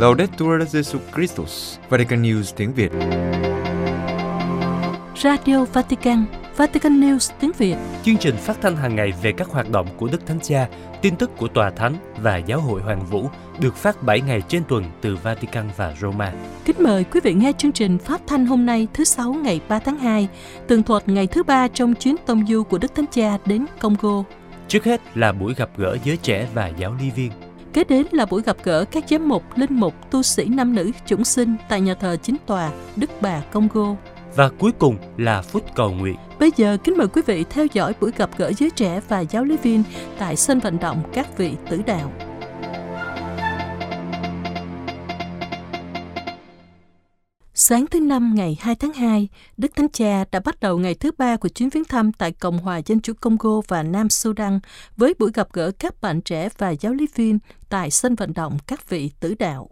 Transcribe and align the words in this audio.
Laudetur 0.00 0.62
Jesu 0.62 0.98
Christus, 1.14 1.78
Vatican 1.88 2.22
News 2.22 2.52
tiếng 2.56 2.72
Việt. 2.72 2.92
Radio 5.16 5.64
Vatican, 5.64 6.24
Vatican 6.56 7.00
News 7.00 7.32
tiếng 7.40 7.52
Việt. 7.58 7.76
Chương 8.04 8.16
trình 8.16 8.36
phát 8.36 8.56
thanh 8.62 8.76
hàng 8.76 8.96
ngày 8.96 9.12
về 9.22 9.32
các 9.32 9.48
hoạt 9.48 9.70
động 9.70 9.86
của 9.96 10.08
Đức 10.12 10.26
Thánh 10.26 10.40
Cha, 10.40 10.68
tin 11.02 11.16
tức 11.16 11.30
của 11.36 11.48
Tòa 11.48 11.70
Thánh 11.70 11.94
và 12.22 12.36
Giáo 12.36 12.60
hội 12.60 12.82
Hoàng 12.82 13.06
Vũ 13.10 13.28
được 13.58 13.76
phát 13.76 14.02
7 14.02 14.20
ngày 14.20 14.42
trên 14.48 14.62
tuần 14.68 14.84
từ 15.00 15.16
Vatican 15.22 15.68
và 15.76 15.94
Roma. 16.00 16.32
Kính 16.64 16.76
mời 16.78 17.04
quý 17.04 17.20
vị 17.24 17.34
nghe 17.34 17.52
chương 17.58 17.72
trình 17.72 17.98
phát 17.98 18.20
thanh 18.26 18.46
hôm 18.46 18.66
nay 18.66 18.88
thứ 18.94 19.04
Sáu 19.04 19.32
ngày 19.32 19.60
3 19.68 19.78
tháng 19.78 19.96
2, 19.96 20.28
tường 20.66 20.82
thuật 20.82 21.08
ngày 21.08 21.26
thứ 21.26 21.42
ba 21.42 21.68
trong 21.68 21.94
chuyến 21.94 22.16
tông 22.26 22.46
du 22.46 22.62
của 22.62 22.78
Đức 22.78 22.94
Thánh 22.94 23.06
Cha 23.10 23.38
đến 23.46 23.66
Congo. 23.78 24.24
Trước 24.68 24.84
hết 24.84 25.00
là 25.14 25.32
buổi 25.32 25.54
gặp 25.54 25.70
gỡ 25.76 25.96
giới 26.04 26.16
trẻ 26.16 26.48
và 26.54 26.68
giáo 26.68 26.94
lý 27.00 27.10
viên. 27.10 27.30
Kế 27.72 27.84
đến 27.84 28.06
là 28.12 28.26
buổi 28.26 28.42
gặp 28.42 28.56
gỡ 28.62 28.84
các 28.84 29.04
giám 29.10 29.28
mục, 29.28 29.42
linh 29.56 29.74
mục, 29.74 29.94
tu 30.10 30.22
sĩ 30.22 30.44
nam 30.44 30.74
nữ 30.74 30.90
chúng 31.06 31.24
sinh 31.24 31.56
tại 31.68 31.80
nhà 31.80 31.94
thờ 31.94 32.16
chính 32.22 32.36
tòa 32.46 32.70
Đức 32.96 33.10
Bà 33.20 33.40
Congo. 33.40 33.94
Và 34.36 34.48
cuối 34.58 34.72
cùng 34.78 34.96
là 35.16 35.42
phút 35.42 35.64
cầu 35.74 35.90
nguyện. 35.90 36.16
Bây 36.38 36.50
giờ 36.56 36.76
kính 36.84 36.96
mời 36.96 37.08
quý 37.08 37.22
vị 37.26 37.44
theo 37.50 37.66
dõi 37.72 37.92
buổi 38.00 38.10
gặp 38.16 38.30
gỡ 38.38 38.52
giới 38.58 38.70
trẻ 38.70 39.00
và 39.08 39.20
giáo 39.20 39.44
lý 39.44 39.56
viên 39.56 39.82
tại 40.18 40.36
sân 40.36 40.58
vận 40.58 40.78
động 40.78 41.02
các 41.12 41.38
vị 41.38 41.52
tử 41.70 41.82
đạo. 41.86 42.12
Sáng 47.70 47.86
thứ 47.86 48.00
Năm 48.00 48.34
ngày 48.34 48.58
2 48.60 48.74
tháng 48.74 48.92
2, 48.92 49.28
Đức 49.56 49.72
Thánh 49.76 49.88
Cha 49.88 50.24
đã 50.32 50.40
bắt 50.40 50.60
đầu 50.60 50.78
ngày 50.78 50.94
thứ 50.94 51.10
ba 51.18 51.36
của 51.36 51.48
chuyến 51.48 51.68
viếng 51.68 51.84
thăm 51.84 52.12
tại 52.12 52.32
Cộng 52.32 52.58
hòa 52.58 52.80
Dân 52.86 53.00
chủ 53.00 53.12
Congo 53.20 53.60
và 53.68 53.82
Nam 53.82 54.10
Sudan 54.10 54.60
với 54.96 55.14
buổi 55.18 55.30
gặp 55.34 55.48
gỡ 55.52 55.70
các 55.78 56.00
bạn 56.00 56.20
trẻ 56.20 56.48
và 56.58 56.70
giáo 56.70 56.92
lý 56.92 57.06
viên 57.14 57.38
tại 57.68 57.90
sân 57.90 58.14
vận 58.14 58.34
động 58.34 58.58
các 58.66 58.88
vị 58.88 59.10
tử 59.20 59.34
đạo. 59.38 59.70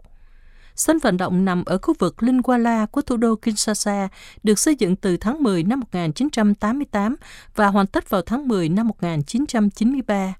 Sân 0.75 0.99
vận 0.99 1.17
động 1.17 1.45
nằm 1.45 1.65
ở 1.65 1.77
khu 1.81 1.93
vực 1.99 2.23
Linguala 2.23 2.85
của 2.85 3.01
thủ 3.01 3.17
đô 3.17 3.35
Kinshasa, 3.35 4.07
được 4.43 4.59
xây 4.59 4.75
dựng 4.75 4.95
từ 4.95 5.17
tháng 5.17 5.43
10 5.43 5.63
năm 5.63 5.79
1988 5.79 7.15
và 7.55 7.67
hoàn 7.67 7.87
tất 7.87 8.09
vào 8.09 8.21
tháng 8.21 8.47
10 8.47 8.69
năm 8.69 8.87
1993. 8.87 10.33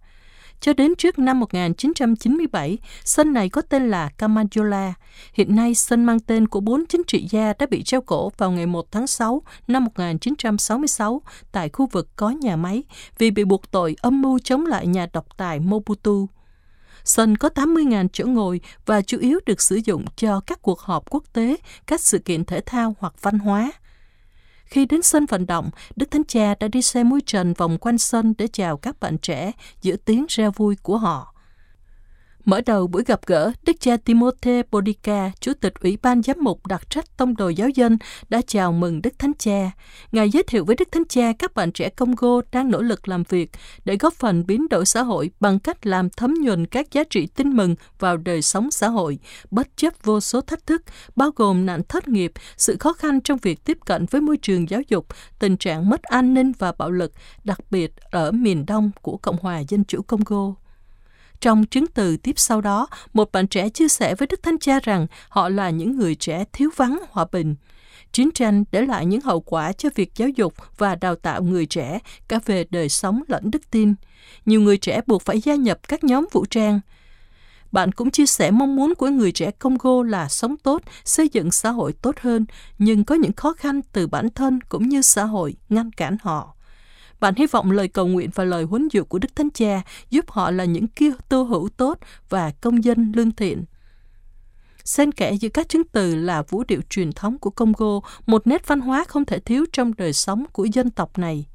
Cho 0.61 0.73
đến 0.73 0.95
trước 0.95 1.19
năm 1.19 1.39
1997, 1.39 2.77
sân 3.05 3.33
này 3.33 3.49
có 3.49 3.61
tên 3.61 3.89
là 3.89 4.09
Kamanjola. 4.17 4.91
Hiện 5.33 5.55
nay, 5.55 5.75
sân 5.75 6.05
mang 6.05 6.19
tên 6.19 6.47
của 6.47 6.59
bốn 6.59 6.85
chính 6.85 7.01
trị 7.07 7.27
gia 7.29 7.53
đã 7.59 7.65
bị 7.65 7.83
treo 7.83 8.01
cổ 8.01 8.31
vào 8.37 8.51
ngày 8.51 8.65
1 8.65 8.91
tháng 8.91 9.07
6 9.07 9.41
năm 9.67 9.85
1966 9.85 11.21
tại 11.51 11.69
khu 11.69 11.87
vực 11.91 12.07
có 12.15 12.29
nhà 12.29 12.55
máy 12.55 12.83
vì 13.17 13.31
bị 13.31 13.43
buộc 13.43 13.71
tội 13.71 13.95
âm 14.01 14.21
mưu 14.21 14.39
chống 14.39 14.65
lại 14.65 14.87
nhà 14.87 15.07
độc 15.13 15.37
tài 15.37 15.59
Mobutu. 15.59 16.27
Sân 17.03 17.37
có 17.37 17.49
80.000 17.55 18.07
chỗ 18.13 18.25
ngồi 18.25 18.61
và 18.85 19.01
chủ 19.01 19.17
yếu 19.19 19.39
được 19.45 19.61
sử 19.61 19.79
dụng 19.85 20.05
cho 20.15 20.39
các 20.39 20.61
cuộc 20.61 20.79
họp 20.79 21.09
quốc 21.09 21.23
tế, 21.33 21.55
các 21.87 22.01
sự 22.01 22.19
kiện 22.19 22.45
thể 22.45 22.61
thao 22.61 22.95
hoặc 22.99 23.13
văn 23.21 23.39
hóa. 23.39 23.71
Khi 24.69 24.85
đến 24.85 25.01
sân 25.01 25.25
vận 25.25 25.47
động, 25.47 25.69
Đức 25.95 26.11
Thánh 26.11 26.23
Cha 26.23 26.55
đã 26.59 26.67
đi 26.67 26.81
xe 26.81 27.03
mũi 27.03 27.21
trần 27.25 27.53
vòng 27.53 27.77
quanh 27.77 27.97
sân 27.97 28.33
để 28.37 28.47
chào 28.47 28.77
các 28.77 28.99
bạn 28.99 29.17
trẻ 29.17 29.51
giữa 29.81 29.95
tiếng 29.95 30.25
reo 30.29 30.51
vui 30.51 30.75
của 30.83 30.97
họ. 30.97 31.33
Mở 32.49 32.61
đầu 32.65 32.87
buổi 32.87 33.03
gặp 33.03 33.19
gỡ, 33.25 33.51
Đức 33.65 33.75
cha 33.79 33.97
Timothée 33.97 34.63
Bodica, 34.71 35.31
Chủ 35.39 35.53
tịch 35.61 35.73
Ủy 35.81 35.97
ban 36.01 36.21
Giám 36.23 36.37
mục 36.41 36.67
đặc 36.67 36.89
trách 36.89 37.17
Tông 37.17 37.35
đồ 37.37 37.49
Giáo 37.49 37.69
dân, 37.69 37.97
đã 38.29 38.41
chào 38.47 38.71
mừng 38.71 39.01
Đức 39.01 39.19
Thánh 39.19 39.31
Cha. 39.39 39.71
Ngài 40.11 40.29
giới 40.29 40.43
thiệu 40.43 40.65
với 40.65 40.75
Đức 40.75 40.91
Thánh 40.91 41.03
Cha 41.09 41.33
các 41.39 41.53
bạn 41.53 41.71
trẻ 41.71 41.89
Congo 41.89 42.41
đang 42.51 42.71
nỗ 42.71 42.81
lực 42.81 43.07
làm 43.07 43.23
việc 43.29 43.51
để 43.85 43.97
góp 43.99 44.13
phần 44.13 44.45
biến 44.47 44.67
đổi 44.69 44.85
xã 44.85 45.01
hội 45.01 45.31
bằng 45.39 45.59
cách 45.59 45.85
làm 45.85 46.09
thấm 46.09 46.33
nhuần 46.41 46.65
các 46.65 46.91
giá 46.91 47.03
trị 47.09 47.27
tin 47.27 47.49
mừng 47.49 47.75
vào 47.99 48.17
đời 48.17 48.41
sống 48.41 48.71
xã 48.71 48.87
hội, 48.87 49.19
bất 49.51 49.67
chấp 49.77 49.93
vô 50.03 50.19
số 50.19 50.41
thách 50.41 50.65
thức, 50.65 50.81
bao 51.15 51.31
gồm 51.35 51.65
nạn 51.65 51.81
thất 51.89 52.07
nghiệp, 52.07 52.31
sự 52.57 52.77
khó 52.79 52.93
khăn 52.93 53.21
trong 53.21 53.37
việc 53.41 53.65
tiếp 53.65 53.77
cận 53.85 54.05
với 54.11 54.21
môi 54.21 54.37
trường 54.37 54.69
giáo 54.69 54.81
dục, 54.87 55.07
tình 55.39 55.57
trạng 55.57 55.89
mất 55.89 56.03
an 56.03 56.33
ninh 56.33 56.51
và 56.59 56.71
bạo 56.77 56.91
lực, 56.91 57.11
đặc 57.43 57.59
biệt 57.71 57.91
ở 57.97 58.31
miền 58.31 58.65
đông 58.65 58.91
của 59.01 59.17
Cộng 59.17 59.37
hòa 59.41 59.59
Dân 59.59 59.83
chủ 59.83 60.01
Congo. 60.01 60.68
Trong 61.41 61.65
chứng 61.65 61.87
từ 61.87 62.17
tiếp 62.17 62.39
sau 62.39 62.61
đó, 62.61 62.87
một 63.13 63.31
bạn 63.31 63.47
trẻ 63.47 63.69
chia 63.69 63.87
sẻ 63.87 64.15
với 64.15 64.27
Đức 64.27 64.43
Thánh 64.43 64.59
Cha 64.59 64.79
rằng 64.79 65.07
họ 65.29 65.49
là 65.49 65.69
những 65.69 65.97
người 65.97 66.15
trẻ 66.15 66.43
thiếu 66.53 66.69
vắng 66.75 66.99
hòa 67.09 67.25
bình. 67.31 67.55
Chiến 68.11 68.31
tranh 68.31 68.63
để 68.71 68.81
lại 68.81 69.05
những 69.05 69.21
hậu 69.21 69.39
quả 69.39 69.71
cho 69.71 69.89
việc 69.95 70.11
giáo 70.15 70.29
dục 70.29 70.53
và 70.77 70.95
đào 70.95 71.15
tạo 71.15 71.43
người 71.43 71.65
trẻ 71.65 71.99
cả 72.27 72.39
về 72.45 72.65
đời 72.69 72.89
sống 72.89 73.23
lẫn 73.27 73.51
đức 73.51 73.71
tin. 73.71 73.93
Nhiều 74.45 74.61
người 74.61 74.77
trẻ 74.77 75.01
buộc 75.07 75.21
phải 75.21 75.41
gia 75.41 75.55
nhập 75.55 75.79
các 75.87 76.03
nhóm 76.03 76.27
vũ 76.31 76.45
trang. 76.45 76.79
Bạn 77.71 77.91
cũng 77.91 78.11
chia 78.11 78.25
sẻ 78.25 78.51
mong 78.51 78.75
muốn 78.75 78.95
của 78.95 79.07
người 79.07 79.31
trẻ 79.31 79.51
Congo 79.51 80.03
là 80.03 80.29
sống 80.29 80.57
tốt, 80.57 80.81
xây 81.05 81.29
dựng 81.29 81.51
xã 81.51 81.69
hội 81.69 81.93
tốt 81.93 82.15
hơn, 82.19 82.45
nhưng 82.77 83.03
có 83.03 83.15
những 83.15 83.33
khó 83.33 83.53
khăn 83.53 83.81
từ 83.91 84.07
bản 84.07 84.29
thân 84.29 84.59
cũng 84.61 84.89
như 84.89 85.01
xã 85.01 85.23
hội 85.23 85.55
ngăn 85.69 85.91
cản 85.91 86.17
họ. 86.21 86.55
Bạn 87.19 87.33
hy 87.37 87.45
vọng 87.47 87.71
lời 87.71 87.87
cầu 87.87 88.07
nguyện 88.07 88.29
và 88.35 88.43
lời 88.43 88.63
huấn 88.63 88.87
dụ 88.91 89.03
của 89.03 89.19
Đức 89.19 89.35
Thánh 89.35 89.49
Cha 89.49 89.81
giúp 90.09 90.31
họ 90.31 90.51
là 90.51 90.65
những 90.65 90.87
kia 90.87 91.11
tu 91.29 91.45
hữu 91.45 91.69
tốt 91.69 91.97
và 92.29 92.51
công 92.61 92.83
dân 92.83 93.11
lương 93.15 93.31
thiện. 93.31 93.63
Xen 94.83 95.11
kẽ 95.11 95.33
giữa 95.33 95.49
các 95.49 95.69
chứng 95.69 95.83
từ 95.91 96.15
là 96.15 96.41
vũ 96.41 96.63
điệu 96.67 96.81
truyền 96.89 97.11
thống 97.11 97.37
của 97.37 97.49
Congo, 97.49 97.99
một 98.25 98.47
nét 98.47 98.67
văn 98.67 98.79
hóa 98.79 99.03
không 99.07 99.25
thể 99.25 99.39
thiếu 99.39 99.65
trong 99.73 99.91
đời 99.97 100.13
sống 100.13 100.45
của 100.51 100.65
dân 100.65 100.89
tộc 100.89 101.17
này. 101.17 101.45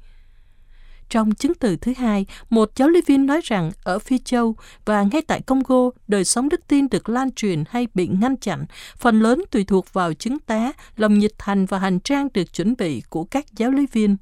Trong 1.09 1.35
chứng 1.35 1.53
từ 1.53 1.77
thứ 1.77 1.93
hai, 1.97 2.25
một 2.49 2.71
giáo 2.75 2.89
lý 2.89 3.01
viên 3.01 3.25
nói 3.25 3.41
rằng 3.43 3.71
ở 3.83 3.99
Phi 3.99 4.17
Châu 4.17 4.55
và 4.85 5.03
ngay 5.03 5.21
tại 5.21 5.41
Congo, 5.41 5.89
đời 6.07 6.25
sống 6.25 6.49
đức 6.49 6.67
tin 6.67 6.89
được 6.89 7.09
lan 7.09 7.31
truyền 7.31 7.63
hay 7.69 7.87
bị 7.93 8.07
ngăn 8.07 8.37
chặn, 8.37 8.65
phần 8.97 9.19
lớn 9.19 9.43
tùy 9.51 9.63
thuộc 9.63 9.93
vào 9.93 10.13
chứng 10.13 10.39
tá, 10.39 10.71
lòng 10.97 11.19
nhiệt 11.19 11.31
thành 11.37 11.65
và 11.65 11.79
hành 11.79 11.99
trang 11.99 12.27
được 12.33 12.53
chuẩn 12.53 12.75
bị 12.77 13.01
của 13.09 13.23
các 13.23 13.45
giáo 13.57 13.71
lý 13.71 13.85
viên. 13.91 14.17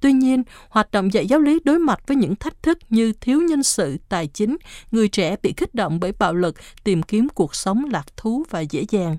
Tuy 0.00 0.12
nhiên, 0.12 0.42
hoạt 0.68 0.90
động 0.90 1.12
dạy 1.12 1.26
giáo 1.26 1.40
lý 1.40 1.60
đối 1.64 1.78
mặt 1.78 2.00
với 2.06 2.16
những 2.16 2.36
thách 2.36 2.62
thức 2.62 2.78
như 2.90 3.12
thiếu 3.20 3.40
nhân 3.40 3.62
sự, 3.62 3.96
tài 4.08 4.26
chính, 4.26 4.56
người 4.90 5.08
trẻ 5.08 5.36
bị 5.42 5.52
kích 5.56 5.74
động 5.74 6.00
bởi 6.00 6.12
bạo 6.12 6.34
lực, 6.34 6.56
tìm 6.84 7.02
kiếm 7.02 7.28
cuộc 7.28 7.54
sống 7.54 7.84
lạc 7.84 8.06
thú 8.16 8.44
và 8.50 8.60
dễ 8.60 8.84
dàng. 8.88 9.16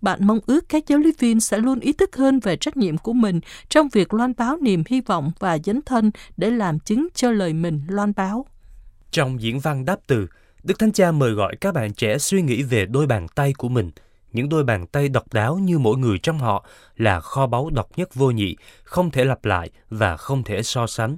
Bạn 0.00 0.26
mong 0.26 0.38
ước 0.46 0.68
các 0.68 0.86
giáo 0.86 0.98
lý 0.98 1.12
viên 1.18 1.40
sẽ 1.40 1.58
luôn 1.58 1.80
ý 1.80 1.92
thức 1.92 2.16
hơn 2.16 2.40
về 2.40 2.56
trách 2.56 2.76
nhiệm 2.76 2.98
của 2.98 3.12
mình 3.12 3.40
trong 3.68 3.88
việc 3.88 4.14
loan 4.14 4.32
báo 4.36 4.56
niềm 4.60 4.82
hy 4.88 5.00
vọng 5.00 5.32
và 5.38 5.58
dấn 5.64 5.82
thân 5.82 6.10
để 6.36 6.50
làm 6.50 6.78
chứng 6.78 7.08
cho 7.14 7.30
lời 7.30 7.52
mình 7.52 7.82
loan 7.88 8.12
báo. 8.16 8.46
Trong 9.10 9.42
diễn 9.42 9.60
văn 9.60 9.84
đáp 9.84 9.96
từ, 10.06 10.26
Đức 10.62 10.78
Thánh 10.78 10.92
Cha 10.92 11.12
mời 11.12 11.32
gọi 11.32 11.56
các 11.60 11.74
bạn 11.74 11.94
trẻ 11.94 12.18
suy 12.18 12.42
nghĩ 12.42 12.62
về 12.62 12.86
đôi 12.86 13.06
bàn 13.06 13.26
tay 13.34 13.52
của 13.52 13.68
mình– 13.68 13.90
những 14.32 14.48
đôi 14.48 14.64
bàn 14.64 14.86
tay 14.86 15.08
độc 15.08 15.32
đáo 15.32 15.58
như 15.58 15.78
mỗi 15.78 15.96
người 15.96 16.18
trong 16.18 16.38
họ 16.38 16.66
là 16.96 17.20
kho 17.20 17.46
báu 17.46 17.70
độc 17.70 17.88
nhất 17.96 18.14
vô 18.14 18.30
nhị, 18.30 18.56
không 18.82 19.10
thể 19.10 19.24
lặp 19.24 19.44
lại 19.44 19.70
và 19.90 20.16
không 20.16 20.42
thể 20.42 20.62
so 20.62 20.86
sánh. 20.86 21.16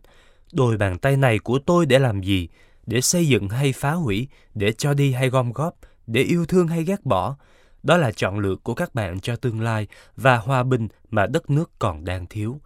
Đôi 0.53 0.77
bàn 0.77 0.99
tay 0.99 1.17
này 1.17 1.39
của 1.39 1.59
tôi 1.59 1.87
để 1.87 1.99
làm 1.99 2.21
gì? 2.21 2.49
Để 2.87 3.01
xây 3.01 3.29
dựng 3.29 3.49
hay 3.49 3.73
phá 3.73 3.93
hủy? 3.93 4.29
Để 4.55 4.73
cho 4.73 4.95
đi 4.95 5.13
hay 5.13 5.31
gom 5.31 5.53
góp? 5.53 5.75
Để 6.07 6.23
yêu 6.23 6.47
thương 6.47 6.69
hay 6.69 6.85
ghét 6.85 7.05
bỏ? 7.05 7.37
Đó 7.83 7.97
là 7.97 8.13
chọn 8.13 8.39
lựa 8.39 8.57
của 8.63 8.75
các 8.75 8.95
bạn 8.95 9.21
cho 9.21 9.37
tương 9.37 9.61
lai 9.61 9.87
và 10.17 10.37
hòa 10.37 10.63
bình 10.63 10.89
mà 11.11 11.27
đất 11.27 11.51
nước 11.51 11.71
còn 11.79 12.05
đang 12.05 12.27
thiếu. 12.27 12.61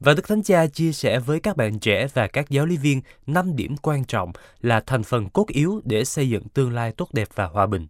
Và 0.00 0.14
Đức 0.14 0.28
Thánh 0.28 0.42
Cha 0.42 0.66
chia 0.66 0.92
sẻ 0.92 1.18
với 1.18 1.40
các 1.40 1.56
bạn 1.56 1.78
trẻ 1.78 2.06
và 2.14 2.26
các 2.26 2.50
giáo 2.50 2.66
lý 2.66 2.76
viên 2.76 3.02
năm 3.26 3.56
điểm 3.56 3.76
quan 3.76 4.04
trọng 4.04 4.32
là 4.60 4.80
thành 4.80 5.02
phần 5.02 5.28
cốt 5.28 5.46
yếu 5.48 5.80
để 5.84 6.04
xây 6.04 6.28
dựng 6.28 6.48
tương 6.48 6.72
lai 6.72 6.92
tốt 6.92 7.08
đẹp 7.12 7.28
và 7.34 7.46
hòa 7.46 7.66
bình. 7.66 7.86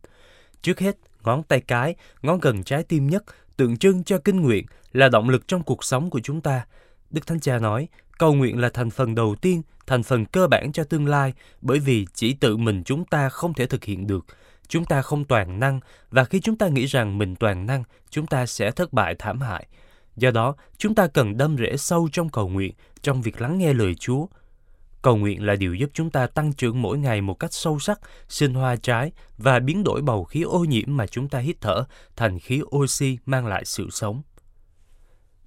Trước 0.62 0.80
hết, 0.80 0.96
ngón 1.24 1.42
tay 1.42 1.60
cái, 1.60 1.94
ngón 2.22 2.40
gần 2.40 2.62
trái 2.62 2.82
tim 2.82 3.06
nhất, 3.06 3.24
tượng 3.56 3.76
trưng 3.76 4.04
cho 4.04 4.18
kinh 4.18 4.40
nguyện, 4.40 4.66
là 4.92 5.08
động 5.08 5.28
lực 5.28 5.48
trong 5.48 5.62
cuộc 5.62 5.84
sống 5.84 6.10
của 6.10 6.20
chúng 6.20 6.40
ta. 6.40 6.66
Đức 7.10 7.26
Thánh 7.26 7.40
Cha 7.40 7.58
nói, 7.58 7.88
cầu 8.18 8.34
nguyện 8.34 8.58
là 8.58 8.68
thành 8.68 8.90
phần 8.90 9.14
đầu 9.14 9.34
tiên, 9.34 9.62
thành 9.86 10.02
phần 10.02 10.26
cơ 10.26 10.46
bản 10.46 10.72
cho 10.72 10.84
tương 10.84 11.06
lai, 11.06 11.32
bởi 11.60 11.78
vì 11.78 12.06
chỉ 12.14 12.34
tự 12.34 12.56
mình 12.56 12.82
chúng 12.84 13.04
ta 13.04 13.28
không 13.28 13.54
thể 13.54 13.66
thực 13.66 13.84
hiện 13.84 14.06
được. 14.06 14.26
Chúng 14.68 14.84
ta 14.84 15.02
không 15.02 15.24
toàn 15.24 15.60
năng, 15.60 15.80
và 16.10 16.24
khi 16.24 16.40
chúng 16.40 16.56
ta 16.56 16.68
nghĩ 16.68 16.86
rằng 16.86 17.18
mình 17.18 17.36
toàn 17.36 17.66
năng, 17.66 17.84
chúng 18.10 18.26
ta 18.26 18.46
sẽ 18.46 18.70
thất 18.70 18.92
bại 18.92 19.14
thảm 19.18 19.40
hại. 19.40 19.66
Do 20.16 20.30
đó, 20.30 20.54
chúng 20.78 20.94
ta 20.94 21.06
cần 21.06 21.36
đâm 21.36 21.56
rễ 21.56 21.76
sâu 21.76 22.08
trong 22.12 22.28
cầu 22.28 22.48
nguyện, 22.48 22.72
trong 23.02 23.22
việc 23.22 23.40
lắng 23.40 23.58
nghe 23.58 23.72
lời 23.72 23.94
Chúa, 23.94 24.26
Cầu 25.02 25.16
nguyện 25.16 25.44
là 25.44 25.56
điều 25.56 25.74
giúp 25.74 25.90
chúng 25.94 26.10
ta 26.10 26.26
tăng 26.26 26.52
trưởng 26.52 26.82
mỗi 26.82 26.98
ngày 26.98 27.20
một 27.20 27.34
cách 27.34 27.52
sâu 27.52 27.78
sắc, 27.78 28.00
sinh 28.28 28.54
hoa 28.54 28.76
trái 28.76 29.12
và 29.38 29.58
biến 29.58 29.84
đổi 29.84 30.02
bầu 30.02 30.24
khí 30.24 30.42
ô 30.42 30.64
nhiễm 30.64 30.96
mà 30.96 31.06
chúng 31.06 31.28
ta 31.28 31.38
hít 31.38 31.56
thở 31.60 31.84
thành 32.16 32.38
khí 32.38 32.62
oxy 32.76 33.18
mang 33.26 33.46
lại 33.46 33.64
sự 33.64 33.88
sống. 33.90 34.22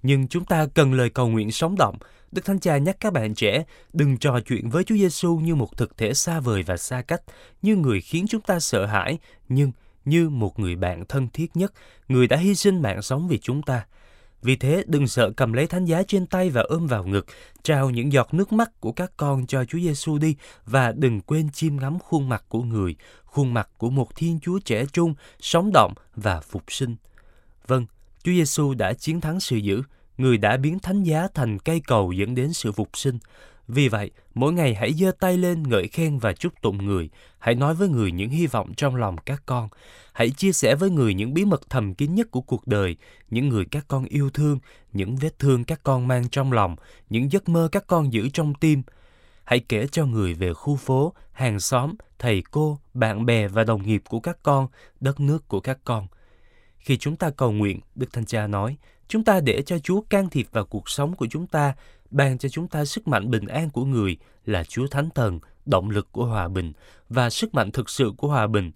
Nhưng 0.02 0.28
chúng 0.28 0.44
ta 0.44 0.66
cần 0.74 0.92
lời 0.92 1.10
cầu 1.10 1.28
nguyện 1.28 1.52
sống 1.52 1.76
động. 1.76 1.98
Đức 2.32 2.44
Thánh 2.44 2.60
Cha 2.60 2.78
nhắc 2.78 2.96
các 3.00 3.12
bạn 3.12 3.34
trẻ 3.34 3.64
đừng 3.92 4.16
trò 4.16 4.40
chuyện 4.40 4.70
với 4.70 4.84
Chúa 4.84 4.94
Giêsu 4.94 5.36
như 5.36 5.54
một 5.54 5.76
thực 5.76 5.96
thể 5.96 6.14
xa 6.14 6.40
vời 6.40 6.62
và 6.62 6.76
xa 6.76 7.02
cách, 7.02 7.22
như 7.62 7.76
người 7.76 8.00
khiến 8.00 8.26
chúng 8.28 8.40
ta 8.40 8.60
sợ 8.60 8.86
hãi, 8.86 9.18
nhưng 9.48 9.72
như 10.04 10.28
một 10.28 10.58
người 10.58 10.76
bạn 10.76 11.04
thân 11.08 11.28
thiết 11.32 11.56
nhất, 11.56 11.72
người 12.08 12.26
đã 12.26 12.36
hy 12.36 12.54
sinh 12.54 12.82
mạng 12.82 13.02
sống 13.02 13.28
vì 13.28 13.38
chúng 13.38 13.62
ta. 13.62 13.86
Vì 14.44 14.56
thế, 14.56 14.84
đừng 14.86 15.08
sợ 15.08 15.30
cầm 15.36 15.52
lấy 15.52 15.66
thánh 15.66 15.84
giá 15.84 16.02
trên 16.02 16.26
tay 16.26 16.50
và 16.50 16.62
ôm 16.62 16.86
vào 16.86 17.04
ngực, 17.04 17.26
trao 17.62 17.90
những 17.90 18.12
giọt 18.12 18.34
nước 18.34 18.52
mắt 18.52 18.80
của 18.80 18.92
các 18.92 19.12
con 19.16 19.46
cho 19.46 19.64
Chúa 19.64 19.78
Giêsu 19.78 20.18
đi 20.18 20.36
và 20.66 20.92
đừng 20.92 21.20
quên 21.20 21.50
chiêm 21.50 21.76
ngắm 21.76 21.98
khuôn 21.98 22.28
mặt 22.28 22.44
của 22.48 22.62
người, 22.62 22.96
khuôn 23.24 23.54
mặt 23.54 23.68
của 23.78 23.90
một 23.90 24.16
Thiên 24.16 24.40
Chúa 24.42 24.58
trẻ 24.58 24.84
trung, 24.92 25.14
sống 25.40 25.70
động 25.74 25.94
và 26.16 26.40
phục 26.40 26.62
sinh. 26.68 26.96
Vâng, 27.66 27.86
Chúa 28.22 28.32
Giêsu 28.32 28.74
đã 28.74 28.92
chiến 28.92 29.20
thắng 29.20 29.40
sự 29.40 29.56
dữ, 29.56 29.82
người 30.18 30.38
đã 30.38 30.56
biến 30.56 30.78
thánh 30.78 31.02
giá 31.02 31.28
thành 31.34 31.58
cây 31.58 31.80
cầu 31.86 32.12
dẫn 32.12 32.34
đến 32.34 32.52
sự 32.52 32.72
phục 32.72 32.88
sinh. 32.94 33.18
Vì 33.68 33.88
vậy, 33.88 34.10
mỗi 34.34 34.52
ngày 34.52 34.74
hãy 34.74 34.92
giơ 34.92 35.12
tay 35.20 35.38
lên 35.38 35.62
ngợi 35.62 35.88
khen 35.88 36.18
và 36.18 36.32
chúc 36.32 36.62
tụng 36.62 36.86
người. 36.86 37.10
Hãy 37.38 37.54
nói 37.54 37.74
với 37.74 37.88
người 37.88 38.12
những 38.12 38.30
hy 38.30 38.46
vọng 38.46 38.74
trong 38.74 38.96
lòng 38.96 39.16
các 39.26 39.42
con. 39.46 39.68
Hãy 40.12 40.30
chia 40.30 40.52
sẻ 40.52 40.74
với 40.74 40.90
người 40.90 41.14
những 41.14 41.34
bí 41.34 41.44
mật 41.44 41.70
thầm 41.70 41.94
kín 41.94 42.14
nhất 42.14 42.30
của 42.30 42.40
cuộc 42.40 42.66
đời, 42.66 42.96
những 43.30 43.48
người 43.48 43.64
các 43.64 43.84
con 43.88 44.04
yêu 44.04 44.30
thương, 44.30 44.58
những 44.92 45.16
vết 45.16 45.38
thương 45.38 45.64
các 45.64 45.80
con 45.82 46.08
mang 46.08 46.28
trong 46.28 46.52
lòng, 46.52 46.76
những 47.10 47.32
giấc 47.32 47.48
mơ 47.48 47.68
các 47.72 47.86
con 47.86 48.12
giữ 48.12 48.28
trong 48.28 48.54
tim. 48.54 48.82
Hãy 49.44 49.60
kể 49.60 49.86
cho 49.86 50.06
người 50.06 50.34
về 50.34 50.52
khu 50.52 50.76
phố, 50.76 51.12
hàng 51.32 51.60
xóm, 51.60 51.94
thầy 52.18 52.42
cô, 52.50 52.78
bạn 52.94 53.26
bè 53.26 53.48
và 53.48 53.64
đồng 53.64 53.86
nghiệp 53.86 54.02
của 54.08 54.20
các 54.20 54.38
con, 54.42 54.68
đất 55.00 55.20
nước 55.20 55.48
của 55.48 55.60
các 55.60 55.78
con. 55.84 56.06
Khi 56.78 56.96
chúng 56.96 57.16
ta 57.16 57.30
cầu 57.30 57.52
nguyện, 57.52 57.80
Đức 57.94 58.12
Thánh 58.12 58.26
Cha 58.26 58.46
nói, 58.46 58.76
chúng 59.08 59.24
ta 59.24 59.40
để 59.40 59.62
cho 59.62 59.78
Chúa 59.78 60.00
can 60.10 60.28
thiệp 60.30 60.46
vào 60.52 60.64
cuộc 60.64 60.88
sống 60.88 61.16
của 61.16 61.26
chúng 61.30 61.46
ta 61.46 61.74
ban 62.14 62.38
cho 62.38 62.48
chúng 62.48 62.68
ta 62.68 62.84
sức 62.84 63.08
mạnh 63.08 63.30
bình 63.30 63.46
an 63.46 63.70
của 63.70 63.84
người 63.84 64.16
là 64.46 64.64
Chúa 64.64 64.86
Thánh 64.86 65.08
Thần, 65.14 65.40
động 65.66 65.90
lực 65.90 66.12
của 66.12 66.24
hòa 66.24 66.48
bình 66.48 66.72
và 67.08 67.30
sức 67.30 67.54
mạnh 67.54 67.70
thực 67.70 67.90
sự 67.90 68.12
của 68.16 68.28
hòa 68.28 68.46
bình. 68.46 68.70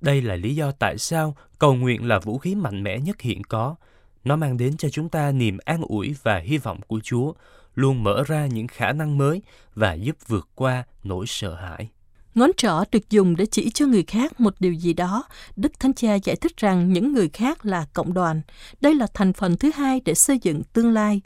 Đây 0.00 0.22
là 0.22 0.36
lý 0.36 0.54
do 0.54 0.72
tại 0.72 0.98
sao 0.98 1.36
cầu 1.58 1.74
nguyện 1.74 2.08
là 2.08 2.18
vũ 2.18 2.38
khí 2.38 2.54
mạnh 2.54 2.82
mẽ 2.82 2.98
nhất 2.98 3.20
hiện 3.20 3.44
có. 3.44 3.74
Nó 4.24 4.36
mang 4.36 4.56
đến 4.56 4.76
cho 4.76 4.88
chúng 4.88 5.08
ta 5.08 5.32
niềm 5.32 5.58
an 5.64 5.82
ủi 5.82 6.14
và 6.22 6.38
hy 6.38 6.58
vọng 6.58 6.80
của 6.86 7.00
Chúa, 7.02 7.32
luôn 7.74 8.02
mở 8.02 8.22
ra 8.26 8.46
những 8.46 8.66
khả 8.66 8.92
năng 8.92 9.18
mới 9.18 9.42
và 9.74 9.94
giúp 9.94 10.16
vượt 10.26 10.48
qua 10.54 10.84
nỗi 11.04 11.26
sợ 11.26 11.54
hãi. 11.54 11.88
Ngón 12.34 12.50
trỏ 12.56 12.84
được 12.92 13.10
dùng 13.10 13.36
để 13.36 13.46
chỉ 13.46 13.70
cho 13.70 13.86
người 13.86 14.02
khác 14.02 14.40
một 14.40 14.54
điều 14.60 14.72
gì 14.72 14.92
đó. 14.92 15.24
Đức 15.56 15.80
Thánh 15.80 15.94
Cha 15.94 16.14
giải 16.14 16.36
thích 16.36 16.56
rằng 16.56 16.92
những 16.92 17.12
người 17.12 17.28
khác 17.28 17.66
là 17.66 17.86
cộng 17.92 18.14
đoàn. 18.14 18.42
Đây 18.80 18.94
là 18.94 19.06
thành 19.14 19.32
phần 19.32 19.56
thứ 19.56 19.70
hai 19.74 20.00
để 20.04 20.14
xây 20.14 20.38
dựng 20.42 20.62
tương 20.72 20.92
lai. 20.92 21.20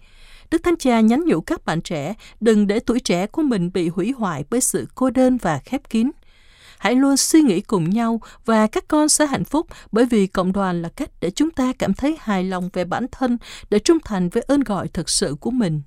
Đức 0.51 0.63
Thánh 0.63 0.77
Cha 0.77 1.01
nhắn 1.01 1.25
nhủ 1.27 1.41
các 1.41 1.65
bạn 1.65 1.81
trẻ, 1.81 2.15
đừng 2.41 2.67
để 2.67 2.81
tuổi 2.81 3.01
trẻ 3.01 3.27
của 3.27 3.43
mình 3.43 3.71
bị 3.73 3.89
hủy 3.89 4.13
hoại 4.13 4.45
bởi 4.51 4.61
sự 4.61 4.89
cô 4.95 5.11
đơn 5.11 5.37
và 5.37 5.61
khép 5.65 5.91
kín. 5.91 6.11
Hãy 6.79 6.95
luôn 6.95 7.17
suy 7.17 7.41
nghĩ 7.41 7.61
cùng 7.61 7.91
nhau 7.91 8.21
và 8.45 8.67
các 8.67 8.89
con 8.89 9.09
sẽ 9.09 9.27
hạnh 9.27 9.45
phúc, 9.45 9.67
bởi 9.93 10.05
vì 10.05 10.27
cộng 10.27 10.53
đoàn 10.53 10.83
là 10.83 10.89
cách 10.89 11.11
để 11.21 11.31
chúng 11.31 11.51
ta 11.51 11.73
cảm 11.79 11.95
thấy 11.95 12.17
hài 12.21 12.45
lòng 12.45 12.71
về 12.73 12.85
bản 12.85 13.07
thân, 13.13 13.39
để 13.71 13.79
trung 13.79 13.99
thành 14.05 14.29
với 14.29 14.43
ơn 14.43 14.61
gọi 14.61 14.89
thực 14.89 15.09
sự 15.09 15.37
của 15.41 15.51
mình 15.51 15.83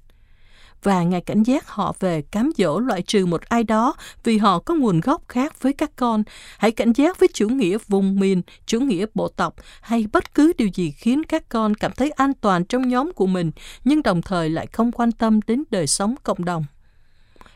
và 0.83 1.03
Ngài 1.03 1.21
cảnh 1.21 1.43
giác 1.43 1.67
họ 1.67 1.95
về 1.99 2.21
cám 2.21 2.51
dỗ 2.57 2.79
loại 2.79 3.01
trừ 3.01 3.25
một 3.25 3.41
ai 3.41 3.63
đó 3.63 3.93
vì 4.23 4.37
họ 4.37 4.59
có 4.59 4.73
nguồn 4.73 4.99
gốc 4.99 5.23
khác 5.27 5.61
với 5.61 5.73
các 5.73 5.91
con. 5.95 6.23
Hãy 6.57 6.71
cảnh 6.71 6.93
giác 6.93 7.19
với 7.19 7.29
chủ 7.33 7.49
nghĩa 7.49 7.77
vùng 7.87 8.19
miền, 8.19 8.41
chủ 8.65 8.79
nghĩa 8.79 9.05
bộ 9.13 9.27
tộc 9.27 9.55
hay 9.81 10.07
bất 10.13 10.33
cứ 10.33 10.53
điều 10.57 10.67
gì 10.73 10.91
khiến 10.91 11.23
các 11.23 11.49
con 11.49 11.75
cảm 11.75 11.91
thấy 11.91 12.11
an 12.11 12.33
toàn 12.41 12.65
trong 12.65 12.89
nhóm 12.89 13.13
của 13.13 13.27
mình 13.27 13.51
nhưng 13.83 14.03
đồng 14.03 14.21
thời 14.21 14.49
lại 14.49 14.67
không 14.67 14.91
quan 14.91 15.11
tâm 15.11 15.39
đến 15.47 15.63
đời 15.71 15.87
sống 15.87 16.15
cộng 16.23 16.45
đồng. 16.45 16.65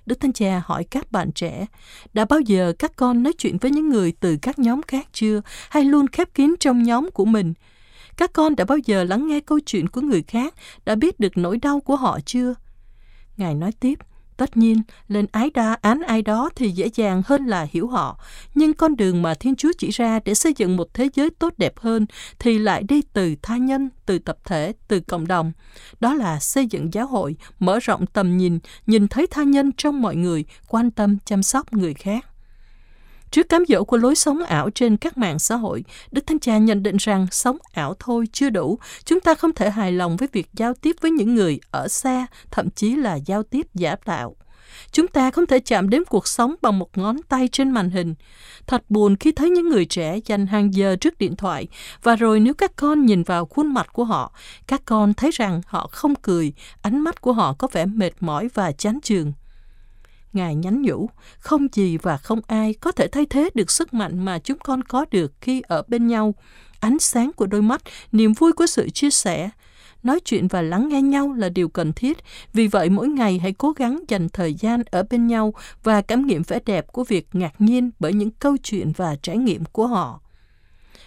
Đức 0.06 0.20
Thánh 0.20 0.34
Cha 0.34 0.62
hỏi 0.66 0.84
các 0.84 1.12
bạn 1.12 1.32
trẻ, 1.32 1.66
đã 2.14 2.26
bao 2.26 2.40
giờ 2.40 2.74
các 2.80 2.92
con 2.96 3.24
nói 3.24 3.34
chuyện 3.34 3.58
với 3.58 3.72
những 3.72 3.90
người 3.90 4.14
từ 4.20 4.38
các 4.42 4.60
nhóm 4.60 4.82
khác 4.82 5.08
chưa, 5.14 5.42
hay 5.70 5.84
luôn 5.84 6.08
khép 6.08 6.34
kín 6.34 6.56
trong 6.60 6.84
nhóm 6.84 7.12
của 7.12 7.26
mình? 7.26 7.54
Các 8.18 8.34
con 8.34 8.56
đã 8.56 8.66
bao 8.66 8.78
giờ 8.78 9.04
lắng 9.04 9.28
nghe 9.28 9.40
câu 9.40 9.60
chuyện 9.60 9.90
của 9.90 10.02
người 10.02 10.24
khác, 10.28 10.54
đã 10.86 10.96
biết 10.96 11.20
được 11.20 11.38
nỗi 11.38 11.58
đau 11.58 11.80
của 11.80 11.96
họ 11.96 12.20
chưa? 12.26 12.54
Ngài 13.38 13.56
nói 13.56 13.72
tiếp, 13.80 14.00
tất 14.38 14.58
nhiên, 14.58 14.82
lên 15.08 15.26
ái 15.32 15.50
đa 15.54 15.78
án 15.82 16.02
ai 16.08 16.22
đó 16.22 16.50
thì 16.56 16.70
dễ 16.70 16.90
dàng 16.96 17.22
hơn 17.26 17.46
là 17.46 17.68
hiểu 17.72 17.88
họ, 17.88 18.20
nhưng 18.56 18.74
con 18.74 18.96
đường 18.96 19.22
mà 19.22 19.34
Thiên 19.34 19.56
Chúa 19.56 19.72
chỉ 19.78 19.90
ra 19.90 20.20
để 20.26 20.34
xây 20.34 20.54
dựng 20.58 20.78
một 20.78 20.94
thế 20.94 21.10
giới 21.14 21.30
tốt 21.30 21.54
đẹp 21.58 21.80
hơn 21.80 22.06
thì 22.40 22.60
lại 22.60 22.84
đi 22.84 23.02
từ 23.14 23.36
tha 23.42 23.58
nhân, 23.58 23.90
từ 24.06 24.20
tập 24.20 24.38
thể, 24.46 24.74
từ 24.88 25.00
cộng 25.00 25.28
đồng. 25.28 25.52
Đó 26.00 26.14
là 26.14 26.40
xây 26.40 26.68
dựng 26.68 26.94
giáo 26.94 27.08
hội, 27.08 27.36
mở 27.60 27.80
rộng 27.80 28.06
tầm 28.06 28.38
nhìn, 28.38 28.60
nhìn 28.88 29.08
thấy 29.08 29.28
tha 29.28 29.44
nhân 29.44 29.72
trong 29.78 30.02
mọi 30.02 30.16
người, 30.16 30.46
quan 30.68 30.92
tâm 30.92 31.18
chăm 31.26 31.44
sóc 31.44 31.74
người 31.74 31.94
khác. 31.94 32.26
Trước 33.36 33.50
cám 33.50 33.64
dỗ 33.68 33.84
của 33.84 33.98
lối 33.98 34.16
sống 34.16 34.44
ảo 34.44 34.70
trên 34.70 34.98
các 34.98 35.18
mạng 35.18 35.40
xã 35.40 35.56
hội, 35.56 35.84
Đức 36.12 36.28
Thánh 36.28 36.40
Cha 36.40 36.58
nhận 36.58 36.84
định 36.84 36.98
rằng 37.00 37.28
sống 37.32 37.58
ảo 37.74 37.94
thôi 38.00 38.26
chưa 38.32 38.50
đủ. 38.50 38.80
Chúng 39.06 39.20
ta 39.20 39.36
không 39.36 39.54
thể 39.54 39.70
hài 39.70 39.92
lòng 39.92 40.18
với 40.18 40.28
việc 40.32 40.48
giao 40.54 40.74
tiếp 40.74 40.96
với 41.02 41.12
những 41.12 41.36
người 41.36 41.60
ở 41.72 41.88
xa, 41.88 42.28
thậm 42.52 42.70
chí 42.70 42.96
là 42.96 43.16
giao 43.16 43.44
tiếp 43.44 43.68
giả 43.74 43.96
tạo. 43.96 44.36
Chúng 44.92 45.08
ta 45.08 45.32
không 45.32 45.46
thể 45.46 45.60
chạm 45.60 45.90
đến 45.90 46.04
cuộc 46.06 46.28
sống 46.28 46.56
bằng 46.62 46.80
một 46.80 46.98
ngón 46.98 47.18
tay 47.30 47.48
trên 47.48 47.72
màn 47.72 47.90
hình. 47.90 48.16
Thật 48.68 48.84
buồn 48.90 49.16
khi 49.16 49.32
thấy 49.32 49.50
những 49.50 49.70
người 49.70 49.86
trẻ 49.86 50.20
dành 50.26 50.48
hàng 50.48 50.74
giờ 50.74 50.96
trước 50.96 51.18
điện 51.18 51.36
thoại 51.36 51.68
và 52.04 52.16
rồi 52.16 52.40
nếu 52.40 52.54
các 52.54 52.76
con 52.76 53.06
nhìn 53.06 53.24
vào 53.24 53.46
khuôn 53.46 53.74
mặt 53.74 53.94
của 53.94 54.04
họ, 54.04 54.34
các 54.68 54.82
con 54.86 55.14
thấy 55.14 55.32
rằng 55.32 55.62
họ 55.66 55.90
không 55.92 56.16
cười, 56.16 56.54
ánh 56.82 57.00
mắt 57.00 57.22
của 57.22 57.34
họ 57.34 57.54
có 57.54 57.68
vẻ 57.72 57.86
mệt 57.86 58.12
mỏi 58.20 58.48
và 58.54 58.72
chán 58.72 59.00
chường. 59.04 59.34
Ngài 60.36 60.56
nhắn 60.56 60.82
nhủ, 60.82 61.10
không 61.40 61.68
gì 61.74 61.98
và 61.98 62.18
không 62.18 62.42
ai 62.48 62.74
có 62.74 62.92
thể 62.92 63.08
thay 63.08 63.26
thế 63.26 63.50
được 63.54 63.72
sức 63.72 63.94
mạnh 63.94 64.26
mà 64.26 64.40
chúng 64.40 64.58
con 64.60 64.84
có 64.84 65.06
được 65.12 65.34
khi 65.42 65.62
ở 65.68 65.84
bên 65.88 66.08
nhau. 66.08 66.34
Ánh 66.80 67.00
sáng 67.00 67.32
của 67.36 67.46
đôi 67.46 67.62
mắt, 67.62 67.82
niềm 68.12 68.34
vui 68.34 68.52
của 68.54 68.66
sự 68.66 68.90
chia 68.90 69.10
sẻ. 69.10 69.50
Nói 70.04 70.20
chuyện 70.20 70.48
và 70.48 70.62
lắng 70.62 70.90
nghe 70.90 71.02
nhau 71.02 71.34
là 71.34 71.50
điều 71.50 71.70
cần 71.70 71.94
thiết, 71.94 72.18
vì 72.54 72.68
vậy 72.68 72.90
mỗi 72.90 73.08
ngày 73.08 73.40
hãy 73.40 73.54
cố 73.54 73.72
gắng 73.72 74.04
dành 74.08 74.30
thời 74.30 74.54
gian 74.54 74.84
ở 74.92 75.04
bên 75.10 75.28
nhau 75.28 75.54
và 75.84 76.02
cảm 76.02 76.26
nghiệm 76.26 76.44
vẻ 76.44 76.60
đẹp 76.66 76.88
của 76.88 77.04
việc 77.04 77.28
ngạc 77.34 77.62
nhiên 77.62 77.92
bởi 78.00 78.14
những 78.14 78.32
câu 78.32 78.58
chuyện 78.58 78.92
và 78.98 79.16
trải 79.22 79.38
nghiệm 79.38 79.66
của 79.66 79.88
họ 79.88 80.20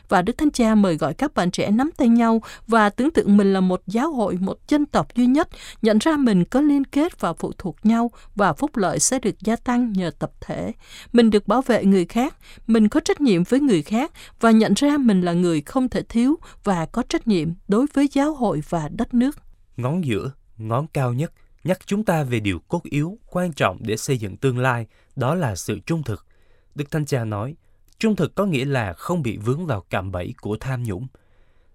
và 0.08 0.22
Đức 0.22 0.38
Thánh 0.38 0.50
Cha 0.50 0.74
mời 0.74 0.96
gọi 0.96 1.14
các 1.14 1.34
bạn 1.34 1.50
trẻ 1.50 1.70
nắm 1.70 1.90
tay 1.96 2.08
nhau 2.08 2.42
và 2.66 2.90
tưởng 2.90 3.10
tượng 3.10 3.36
mình 3.36 3.52
là 3.52 3.60
một 3.60 3.82
giáo 3.86 4.12
hội, 4.12 4.36
một 4.40 4.58
dân 4.68 4.86
tộc 4.86 5.14
duy 5.14 5.26
nhất, 5.26 5.48
nhận 5.82 5.98
ra 5.98 6.16
mình 6.16 6.44
có 6.44 6.60
liên 6.60 6.84
kết 6.84 7.20
và 7.20 7.32
phụ 7.32 7.52
thuộc 7.58 7.76
nhau 7.82 8.10
và 8.34 8.52
phúc 8.52 8.76
lợi 8.76 8.98
sẽ 8.98 9.18
được 9.18 9.40
gia 9.40 9.56
tăng 9.56 9.92
nhờ 9.92 10.10
tập 10.18 10.32
thể. 10.40 10.72
Mình 11.12 11.30
được 11.30 11.48
bảo 11.48 11.62
vệ 11.62 11.84
người 11.84 12.04
khác, 12.04 12.36
mình 12.66 12.88
có 12.88 13.00
trách 13.00 13.20
nhiệm 13.20 13.44
với 13.44 13.60
người 13.60 13.82
khác 13.82 14.12
và 14.40 14.50
nhận 14.50 14.74
ra 14.74 14.96
mình 14.98 15.20
là 15.20 15.32
người 15.32 15.60
không 15.60 15.88
thể 15.88 16.02
thiếu 16.02 16.36
và 16.64 16.86
có 16.86 17.02
trách 17.08 17.28
nhiệm 17.28 17.48
đối 17.68 17.86
với 17.94 18.08
giáo 18.12 18.34
hội 18.34 18.62
và 18.68 18.88
đất 18.92 19.14
nước. 19.14 19.36
Ngón 19.76 20.04
giữa, 20.04 20.32
ngón 20.58 20.86
cao 20.92 21.12
nhất 21.12 21.32
nhắc 21.68 21.78
chúng 21.86 22.04
ta 22.04 22.22
về 22.22 22.40
điều 22.40 22.58
cốt 22.68 22.82
yếu, 22.82 23.18
quan 23.26 23.52
trọng 23.52 23.78
để 23.80 23.96
xây 23.96 24.18
dựng 24.18 24.36
tương 24.36 24.58
lai, 24.58 24.86
đó 25.16 25.34
là 25.34 25.56
sự 25.56 25.78
trung 25.86 26.02
thực. 26.02 26.26
Đức 26.74 26.90
Thánh 26.90 27.06
Cha 27.06 27.24
nói, 27.24 27.54
Trung 27.98 28.16
thực 28.16 28.34
có 28.34 28.46
nghĩa 28.46 28.64
là 28.64 28.92
không 28.92 29.22
bị 29.22 29.36
vướng 29.36 29.66
vào 29.66 29.84
cạm 29.90 30.12
bẫy 30.12 30.34
của 30.40 30.56
tham 30.60 30.82
nhũng. 30.82 31.06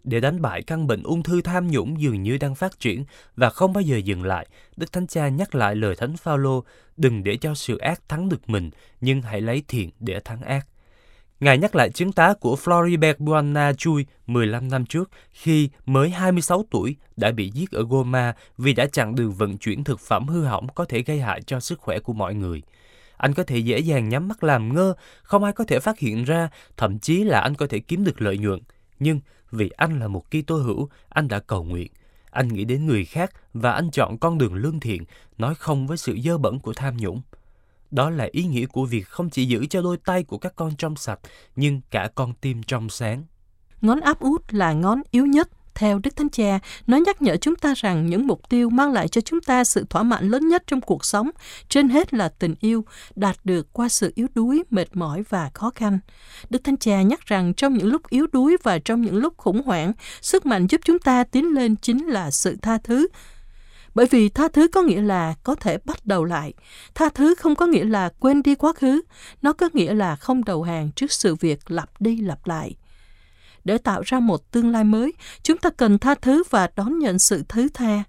Để 0.04 0.20
đánh 0.20 0.42
bại 0.42 0.62
căn 0.62 0.88
bệnh 0.88 1.04
ung 1.04 1.24
thư 1.24 1.42
tham 1.42 1.68
nhũng 1.68 2.02
dường 2.02 2.24
như 2.24 2.38
đang 2.38 2.56
phát 2.56 2.80
triển 2.80 3.06
và 3.36 3.50
không 3.50 3.74
bao 3.74 3.82
giờ 3.82 3.98
dừng 3.98 4.24
lại, 4.24 4.48
Đức 4.76 4.92
Thánh 4.92 5.08
Cha 5.08 5.28
nhắc 5.28 5.56
lại 5.56 5.76
lời 5.76 5.96
Thánh 5.96 6.18
Phaolô, 6.18 6.64
đừng 6.98 7.24
để 7.24 7.38
cho 7.38 7.56
sự 7.56 7.78
ác 7.78 8.10
thắng 8.10 8.30
được 8.30 8.50
mình, 8.50 8.70
nhưng 9.02 9.22
hãy 9.22 9.42
lấy 9.42 9.64
thiện 9.68 9.90
để 10.00 10.20
thắng 10.20 10.42
ác. 10.42 10.68
Ngài 11.40 11.58
nhắc 11.58 11.76
lại 11.76 11.90
chứng 11.90 12.12
tá 12.12 12.34
của 12.34 12.58
Floribert 12.64 13.16
Buana 13.18 13.74
Chui 13.74 14.06
15 14.28 14.70
năm 14.70 14.86
trước 14.86 15.10
khi 15.32 15.70
mới 15.86 16.10
26 16.10 16.66
tuổi 16.72 16.96
đã 17.18 17.32
bị 17.32 17.50
giết 17.50 17.72
ở 17.72 17.84
Goma 17.90 18.36
vì 18.58 18.74
đã 18.74 18.86
chặn 18.86 19.16
đường 19.16 19.32
vận 19.32 19.58
chuyển 19.58 19.84
thực 19.84 20.00
phẩm 20.00 20.28
hư 20.28 20.44
hỏng 20.44 20.68
có 20.76 20.86
thể 20.86 21.02
gây 21.02 21.20
hại 21.20 21.42
cho 21.42 21.60
sức 21.60 21.80
khỏe 21.80 22.00
của 22.00 22.14
mọi 22.14 22.36
người. 22.36 22.62
Anh 23.24 23.34
có 23.34 23.44
thể 23.44 23.58
dễ 23.58 23.80
dàng 23.80 24.10
nhắm 24.10 24.28
mắt 24.28 24.44
làm 24.44 24.74
ngơ, 24.74 24.94
không 25.24 25.44
ai 25.44 25.54
có 25.54 25.64
thể 25.64 25.80
phát 25.80 26.00
hiện 26.00 26.24
ra, 26.24 26.50
thậm 26.78 27.00
chí 27.00 27.24
là 27.24 27.40
anh 27.40 27.56
có 27.56 27.68
thể 27.68 27.80
kiếm 27.80 28.04
được 28.04 28.22
lợi 28.22 28.38
nhuận. 28.38 28.60
Nhưng 29.00 29.20
vì 29.52 29.70
anh 29.70 30.00
là 30.00 30.08
một 30.08 30.24
Kitô 30.30 30.56
hữu, 30.56 30.90
anh 31.10 31.28
đã 31.28 31.40
cầu 31.40 31.64
nguyện. 31.64 31.92
Anh 32.32 32.48
nghĩ 32.48 32.66
đến 32.66 32.86
người 32.86 33.06
khác 33.06 33.32
và 33.54 33.72
anh 33.72 33.92
chọn 33.92 34.18
con 34.18 34.38
đường 34.38 34.54
lương 34.54 34.80
thiện, 34.80 35.04
nói 35.38 35.56
không 35.56 35.88
với 35.88 35.98
sự 35.98 36.18
dơ 36.24 36.38
bẩn 36.38 36.60
của 36.60 36.74
tham 36.74 36.98
nhũng. 36.98 37.22
Đó 37.92 38.10
là 38.10 38.28
ý 38.32 38.44
nghĩa 38.44 38.66
của 38.66 38.86
việc 38.86 39.08
không 39.08 39.30
chỉ 39.30 39.46
giữ 39.46 39.66
cho 39.66 39.82
đôi 39.82 39.98
tay 39.98 40.24
của 40.24 40.38
các 40.38 40.54
con 40.56 40.76
trong 40.78 40.96
sạch, 40.96 41.20
nhưng 41.56 41.82
cả 41.92 42.10
con 42.16 42.34
tim 42.34 42.64
trong 42.64 42.90
sáng. 42.90 43.24
Ngón 43.82 44.02
áp 44.02 44.20
út 44.20 44.54
là 44.54 44.74
ngón 44.74 45.02
yếu 45.12 45.26
nhất 45.26 45.50
theo 45.76 46.00
Đức 46.00 46.16
Thánh 46.16 46.30
Cha, 46.30 46.60
nó 46.88 46.98
nhắc 46.98 47.22
nhở 47.22 47.38
chúng 47.38 47.56
ta 47.56 47.74
rằng 47.78 48.10
những 48.10 48.28
mục 48.28 48.50
tiêu 48.50 48.70
mang 48.70 48.92
lại 48.92 49.08
cho 49.08 49.22
chúng 49.22 49.42
ta 49.42 49.64
sự 49.64 49.86
thỏa 49.90 50.04
mãn 50.04 50.30
lớn 50.30 50.48
nhất 50.48 50.64
trong 50.68 50.82
cuộc 50.82 51.06
sống, 51.06 51.30
trên 51.70 51.90
hết 51.90 52.14
là 52.14 52.30
tình 52.30 52.56
yêu, 52.60 52.86
đạt 53.16 53.38
được 53.44 53.74
qua 53.74 53.90
sự 53.90 54.12
yếu 54.16 54.28
đuối, 54.36 54.64
mệt 54.70 54.96
mỏi 54.96 55.24
và 55.30 55.52
khó 55.54 55.72
khăn. 55.76 56.00
Đức 56.50 56.64
Thánh 56.64 56.78
Cha 56.78 57.02
nhắc 57.02 57.26
rằng 57.26 57.54
trong 57.54 57.74
những 57.74 57.88
lúc 57.88 58.10
yếu 58.10 58.28
đuối 58.32 58.58
và 58.64 58.80
trong 58.80 59.02
những 59.02 59.16
lúc 59.16 59.38
khủng 59.38 59.62
hoảng, 59.66 59.94
sức 60.22 60.46
mạnh 60.46 60.68
giúp 60.68 60.82
chúng 60.86 61.00
ta 61.00 61.24
tiến 61.24 61.54
lên 61.54 61.76
chính 61.76 62.08
là 62.08 62.32
sự 62.32 62.58
tha 62.62 62.78
thứ, 62.78 63.08
bởi 63.96 64.06
vì 64.06 64.30
tha 64.30 64.48
thứ 64.48 64.68
có 64.68 64.82
nghĩa 64.82 65.02
là 65.02 65.36
có 65.44 65.56
thể 65.56 65.78
bắt 65.86 66.06
đầu 66.06 66.26
lại. 66.26 66.54
Tha 66.96 67.10
thứ 67.10 67.36
không 67.36 67.56
có 67.56 67.66
nghĩa 67.66 67.84
là 67.84 68.10
quên 68.20 68.44
đi 68.44 68.56
quá 68.56 68.74
khứ. 68.74 69.02
Nó 69.42 69.54
có 69.54 69.70
nghĩa 69.74 69.94
là 69.94 70.16
không 70.16 70.44
đầu 70.44 70.64
hàng 70.64 70.92
trước 70.96 71.12
sự 71.12 71.36
việc 71.36 71.72
lặp 71.72 72.02
đi 72.02 72.22
lặp 72.22 72.48
lại. 72.48 72.76
Để 73.64 73.78
tạo 73.78 74.02
ra 74.06 74.20
một 74.20 74.52
tương 74.52 74.72
lai 74.72 74.84
mới, 74.84 75.14
chúng 75.44 75.58
ta 75.58 75.70
cần 75.70 76.00
tha 76.00 76.16
thứ 76.16 76.44
và 76.50 76.70
đón 76.76 77.00
nhận 77.00 77.20
sự 77.20 77.44
thứ 77.50 77.68
tha. 77.74 78.04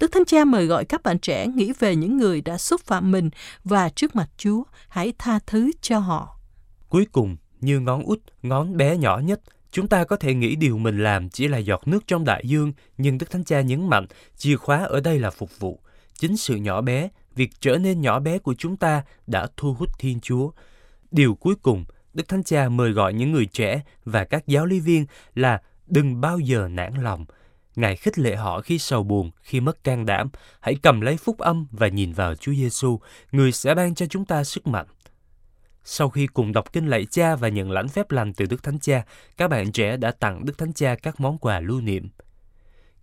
Đức 0.00 0.12
Thánh 0.12 0.24
Cha 0.24 0.44
mời 0.44 0.66
gọi 0.66 0.84
các 0.84 1.02
bạn 1.02 1.18
trẻ 1.18 1.46
nghĩ 1.46 1.72
về 1.78 1.96
những 1.96 2.16
người 2.16 2.40
đã 2.40 2.58
xúc 2.58 2.80
phạm 2.80 3.10
mình 3.10 3.30
và 3.64 3.88
trước 3.88 4.16
mặt 4.16 4.28
Chúa, 4.36 4.62
hãy 4.88 5.12
tha 5.18 5.38
thứ 5.46 5.70
cho 5.80 5.98
họ. 5.98 6.36
Cuối 6.88 7.06
cùng, 7.12 7.36
như 7.60 7.80
ngón 7.80 8.02
út, 8.02 8.20
ngón 8.42 8.76
bé 8.76 8.96
nhỏ 8.96 9.18
nhất, 9.18 9.40
chúng 9.70 9.88
ta 9.88 10.04
có 10.04 10.16
thể 10.16 10.34
nghĩ 10.34 10.56
điều 10.56 10.78
mình 10.78 11.02
làm 11.02 11.28
chỉ 11.28 11.48
là 11.48 11.58
giọt 11.58 11.88
nước 11.88 12.06
trong 12.06 12.24
đại 12.24 12.42
dương, 12.46 12.72
nhưng 12.98 13.18
Đức 13.18 13.30
Thánh 13.30 13.44
Cha 13.44 13.60
nhấn 13.60 13.88
mạnh, 13.88 14.06
chìa 14.36 14.56
khóa 14.56 14.84
ở 14.84 15.00
đây 15.00 15.18
là 15.18 15.30
phục 15.30 15.58
vụ. 15.58 15.80
Chính 16.18 16.36
sự 16.36 16.56
nhỏ 16.56 16.80
bé, 16.80 17.08
việc 17.34 17.50
trở 17.60 17.76
nên 17.76 18.00
nhỏ 18.00 18.20
bé 18.20 18.38
của 18.38 18.54
chúng 18.58 18.76
ta 18.76 19.02
đã 19.26 19.46
thu 19.56 19.74
hút 19.74 19.98
Thiên 19.98 20.20
Chúa. 20.20 20.50
Điều 21.10 21.34
cuối 21.34 21.54
cùng, 21.62 21.84
Đức 22.14 22.28
Thánh 22.28 22.42
Cha 22.42 22.68
mời 22.68 22.90
gọi 22.92 23.14
những 23.14 23.32
người 23.32 23.46
trẻ 23.46 23.82
và 24.04 24.24
các 24.24 24.46
giáo 24.46 24.66
lý 24.66 24.80
viên 24.80 25.06
là 25.34 25.62
đừng 25.86 26.20
bao 26.20 26.38
giờ 26.38 26.68
nản 26.70 26.94
lòng. 26.94 27.24
Ngài 27.76 27.96
khích 27.96 28.18
lệ 28.18 28.36
họ 28.36 28.60
khi 28.60 28.78
sầu 28.78 29.02
buồn, 29.02 29.30
khi 29.42 29.60
mất 29.60 29.84
can 29.84 30.06
đảm, 30.06 30.30
hãy 30.60 30.74
cầm 30.82 31.00
lấy 31.00 31.16
phúc 31.16 31.38
âm 31.38 31.66
và 31.70 31.88
nhìn 31.88 32.12
vào 32.12 32.34
Chúa 32.34 32.52
Giêsu, 32.52 33.00
người 33.32 33.52
sẽ 33.52 33.74
ban 33.74 33.94
cho 33.94 34.06
chúng 34.06 34.24
ta 34.24 34.44
sức 34.44 34.66
mạnh. 34.66 34.86
Sau 35.84 36.10
khi 36.10 36.26
cùng 36.26 36.52
đọc 36.52 36.72
kinh 36.72 36.86
lạy 36.86 37.06
cha 37.10 37.36
và 37.36 37.48
nhận 37.48 37.70
lãnh 37.70 37.88
phép 37.88 38.10
lành 38.10 38.34
từ 38.34 38.46
Đức 38.46 38.62
Thánh 38.62 38.78
Cha, 38.78 39.04
các 39.36 39.48
bạn 39.48 39.72
trẻ 39.72 39.96
đã 39.96 40.10
tặng 40.10 40.44
Đức 40.44 40.58
Thánh 40.58 40.72
Cha 40.72 40.94
các 40.94 41.20
món 41.20 41.38
quà 41.38 41.60
lưu 41.60 41.80
niệm. 41.80 42.08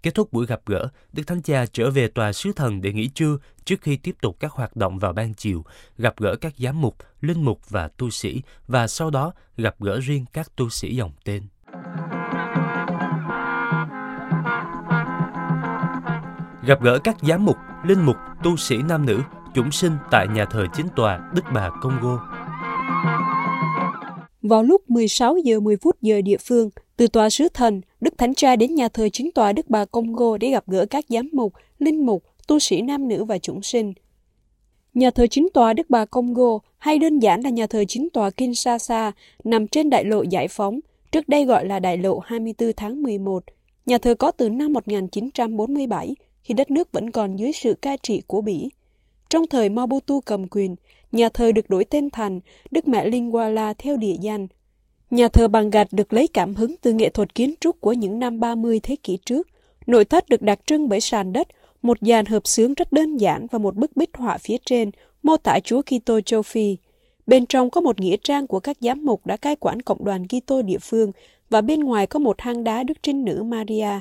Kết 0.08 0.16
thúc 0.16 0.34
buổi 0.34 0.46
gặp 0.46 0.62
gỡ, 0.66 0.90
Đức 1.14 1.28
Thánh 1.28 1.42
Cha 1.42 1.66
trở 1.66 1.92
về 1.92 2.08
tòa 2.08 2.34
sứ 2.34 2.52
thần 2.56 2.82
để 2.82 2.94
nghỉ 2.94 3.08
trưa 3.08 3.38
trước 3.66 3.82
khi 3.82 3.98
tiếp 3.98 4.16
tục 4.22 4.38
các 4.40 4.52
hoạt 4.52 4.76
động 4.76 5.00
vào 5.00 5.14
ban 5.14 5.34
chiều, 5.34 5.64
gặp 5.98 6.20
gỡ 6.20 6.36
các 6.36 6.54
giám 6.58 6.82
mục, 6.82 6.96
linh 7.22 7.46
mục 7.46 7.70
và 7.70 7.88
tu 7.88 8.10
sĩ 8.10 8.42
và 8.68 8.88
sau 8.88 9.10
đó 9.10 9.34
gặp 9.58 9.76
gỡ 9.80 10.00
riêng 10.00 10.26
các 10.34 10.56
tu 10.56 10.70
sĩ 10.70 10.96
dòng 10.96 11.12
tên. 11.24 11.44
Gặp 16.66 16.82
gỡ 16.82 17.00
các 17.04 17.18
giám 17.22 17.46
mục, 17.46 17.58
linh 17.86 18.06
mục, 18.06 18.18
tu 18.44 18.58
sĩ 18.58 18.78
nam 18.78 19.06
nữ, 19.06 19.22
chúng 19.56 19.72
sinh 19.72 19.98
tại 20.12 20.28
nhà 20.28 20.46
thờ 20.46 20.66
chính 20.74 20.88
tòa 20.96 21.32
Đức 21.36 21.44
Bà 21.54 21.70
Congo. 21.82 22.20
Vào 24.42 24.64
lúc 24.64 24.90
16 24.90 25.38
giờ 25.38 25.60
10 25.60 25.78
phút 25.78 26.02
giờ 26.02 26.22
địa 26.22 26.38
phương, 26.48 26.70
từ 26.98 27.08
tòa 27.08 27.30
sứ 27.30 27.48
thần, 27.54 27.82
Đức 28.02 28.18
Thánh 28.18 28.36
Cha 28.36 28.56
đến 28.56 28.76
nhà 28.76 28.88
thờ 28.88 29.10
chính 29.10 29.32
tòa 29.32 29.54
Đức 29.54 29.70
Bà 29.70 29.86
Congo 29.86 30.38
để 30.38 30.50
gặp 30.50 30.64
gỡ 30.68 30.86
các 30.86 31.06
giám 31.10 31.30
mục, 31.34 31.54
linh 31.80 32.06
mục, 32.06 32.24
tu 32.48 32.60
sĩ 32.60 32.82
nam 32.82 33.08
nữ 33.08 33.24
và 33.24 33.38
chúng 33.38 33.62
sinh. 33.62 33.94
Nhà 34.94 35.12
thờ 35.12 35.28
chính 35.28 35.48
tòa 35.54 35.74
Đức 35.74 35.90
Bà 35.90 36.06
Congo 36.06 36.60
hay 36.78 37.00
đơn 37.00 37.20
giản 37.20 37.42
là 37.42 37.50
nhà 37.50 37.68
thờ 37.68 37.84
chính 37.88 38.10
tòa 38.10 38.30
Kinshasa 38.30 39.12
nằm 39.44 39.68
trên 39.68 39.90
đại 39.90 40.06
lộ 40.06 40.22
Giải 40.22 40.48
phóng, 40.48 40.80
trước 41.12 41.30
đây 41.30 41.46
gọi 41.46 41.66
là 41.66 41.80
đại 41.80 41.98
lộ 41.98 42.20
24 42.20 42.72
tháng 42.78 43.04
11. 43.04 43.44
Nhà 43.86 43.98
thờ 43.98 44.16
có 44.16 44.32
từ 44.32 44.50
năm 44.50 44.74
1947, 44.74 46.16
khi 46.42 46.54
đất 46.54 46.72
nước 46.72 46.92
vẫn 46.92 47.12
còn 47.12 47.36
dưới 47.36 47.52
sự 47.54 47.74
cai 47.74 47.98
trị 48.04 48.22
của 48.28 48.42
Bỉ. 48.42 48.70
Trong 49.30 49.48
thời 49.48 49.70
Mobutu 49.70 50.22
cầm 50.22 50.48
quyền, 50.48 50.76
nhà 51.12 51.30
thờ 51.30 51.52
được 51.52 51.70
đổi 51.70 51.86
tên 51.86 52.10
thành 52.10 52.40
Đức 52.72 52.88
Mẹ 52.88 53.10
Lingwala 53.10 53.74
theo 53.78 53.98
địa 53.98 54.16
danh. 54.22 54.48
Nhà 55.12 55.28
thờ 55.28 55.48
bằng 55.48 55.70
gạch 55.70 55.88
được 55.92 56.14
lấy 56.14 56.28
cảm 56.28 56.56
hứng 56.56 56.76
từ 56.82 56.94
nghệ 56.94 57.10
thuật 57.10 57.36
kiến 57.36 57.54
trúc 57.60 57.82
của 57.82 57.94
những 57.94 58.20
năm 58.20 58.40
30 58.40 58.80
thế 58.84 58.96
kỷ 58.96 59.18
trước. 59.26 59.48
Nội 59.88 60.06
thất 60.06 60.30
được 60.30 60.42
đặc 60.42 60.60
trưng 60.66 60.90
bởi 60.90 61.02
sàn 61.02 61.34
đất, 61.34 61.48
một 61.82 61.98
dàn 62.02 62.26
hợp 62.26 62.48
xướng 62.48 62.74
rất 62.74 62.92
đơn 62.92 63.18
giản 63.18 63.48
và 63.52 63.60
một 63.60 63.76
bức 63.76 63.96
bích 63.96 64.10
họa 64.14 64.38
phía 64.38 64.58
trên 64.66 64.92
mô 65.24 65.38
tả 65.38 65.60
Chúa 65.64 65.82
Kitô 65.82 66.22
châu 66.22 66.42
Phi. 66.42 66.78
Bên 67.28 67.46
trong 67.46 67.70
có 67.70 67.82
một 67.82 68.00
nghĩa 68.00 68.18
trang 68.24 68.48
của 68.48 68.60
các 68.60 68.78
giám 68.80 69.06
mục 69.06 69.26
đã 69.26 69.38
cai 69.38 69.56
quản 69.56 69.82
cộng 69.82 70.06
đoàn 70.06 70.28
Kitô 70.28 70.62
địa 70.62 70.78
phương 70.82 71.12
và 71.50 71.62
bên 71.62 71.80
ngoài 71.80 72.08
có 72.08 72.20
một 72.20 72.42
hang 72.42 72.64
đá 72.64 72.84
Đức 72.84 72.98
Trinh 73.04 73.26
Nữ 73.26 73.44
Maria. 73.44 74.00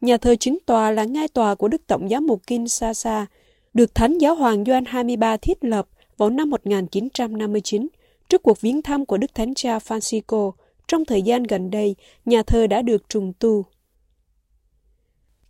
Nhà 0.00 0.16
thờ 0.16 0.36
chính 0.40 0.58
tòa 0.66 0.90
là 0.90 1.04
ngai 1.04 1.28
tòa 1.28 1.54
của 1.54 1.68
Đức 1.68 1.86
Tổng 1.86 2.08
giám 2.08 2.26
mục 2.26 2.46
Kinshasa, 2.46 3.26
được 3.74 3.94
Thánh 3.94 4.18
Giáo 4.18 4.34
hoàng 4.34 4.64
Gioan 4.64 4.84
23 4.84 5.36
thiết 5.36 5.64
lập 5.64 5.88
vào 6.16 6.30
năm 6.30 6.50
1959 6.50 7.88
trước 8.28 8.42
cuộc 8.42 8.60
viếng 8.60 8.82
thăm 8.82 9.06
của 9.06 9.16
Đức 9.16 9.34
Thánh 9.34 9.54
Cha 9.54 9.78
Francisco. 9.78 10.52
Trong 10.88 11.04
thời 11.04 11.22
gian 11.22 11.42
gần 11.42 11.70
đây, 11.70 11.96
nhà 12.24 12.42
thờ 12.42 12.66
đã 12.66 12.82
được 12.82 13.08
trùng 13.08 13.32
tu. 13.38 13.64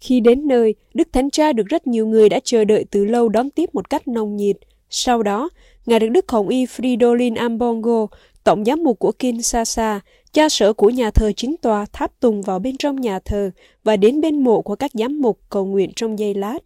Khi 0.00 0.20
đến 0.20 0.48
nơi, 0.48 0.74
Đức 0.94 1.08
Thánh 1.12 1.30
Cha 1.30 1.52
được 1.52 1.66
rất 1.66 1.86
nhiều 1.86 2.06
người 2.06 2.28
đã 2.28 2.40
chờ 2.44 2.64
đợi 2.64 2.84
từ 2.90 3.04
lâu 3.04 3.28
đón 3.28 3.50
tiếp 3.50 3.74
một 3.74 3.90
cách 3.90 4.08
nồng 4.08 4.36
nhiệt. 4.36 4.56
Sau 4.90 5.22
đó, 5.22 5.50
Ngài 5.86 5.98
được 5.98 6.08
Đức 6.08 6.30
Hồng 6.30 6.48
Y 6.48 6.64
Fridolin 6.64 7.36
Ambongo, 7.36 8.06
Tổng 8.44 8.64
giám 8.64 8.82
mục 8.82 8.98
của 8.98 9.12
Kinshasa, 9.12 10.00
cha 10.32 10.48
sở 10.48 10.72
của 10.72 10.90
nhà 10.90 11.10
thờ 11.10 11.32
chính 11.36 11.56
tòa 11.62 11.86
tháp 11.92 12.20
tùng 12.20 12.42
vào 12.42 12.58
bên 12.58 12.76
trong 12.76 13.00
nhà 13.00 13.18
thờ 13.18 13.50
và 13.84 13.96
đến 13.96 14.20
bên 14.20 14.44
mộ 14.44 14.62
của 14.62 14.76
các 14.76 14.90
giám 14.94 15.20
mục 15.20 15.38
cầu 15.50 15.66
nguyện 15.66 15.90
trong 15.96 16.18
giây 16.18 16.34
lát. 16.34 16.58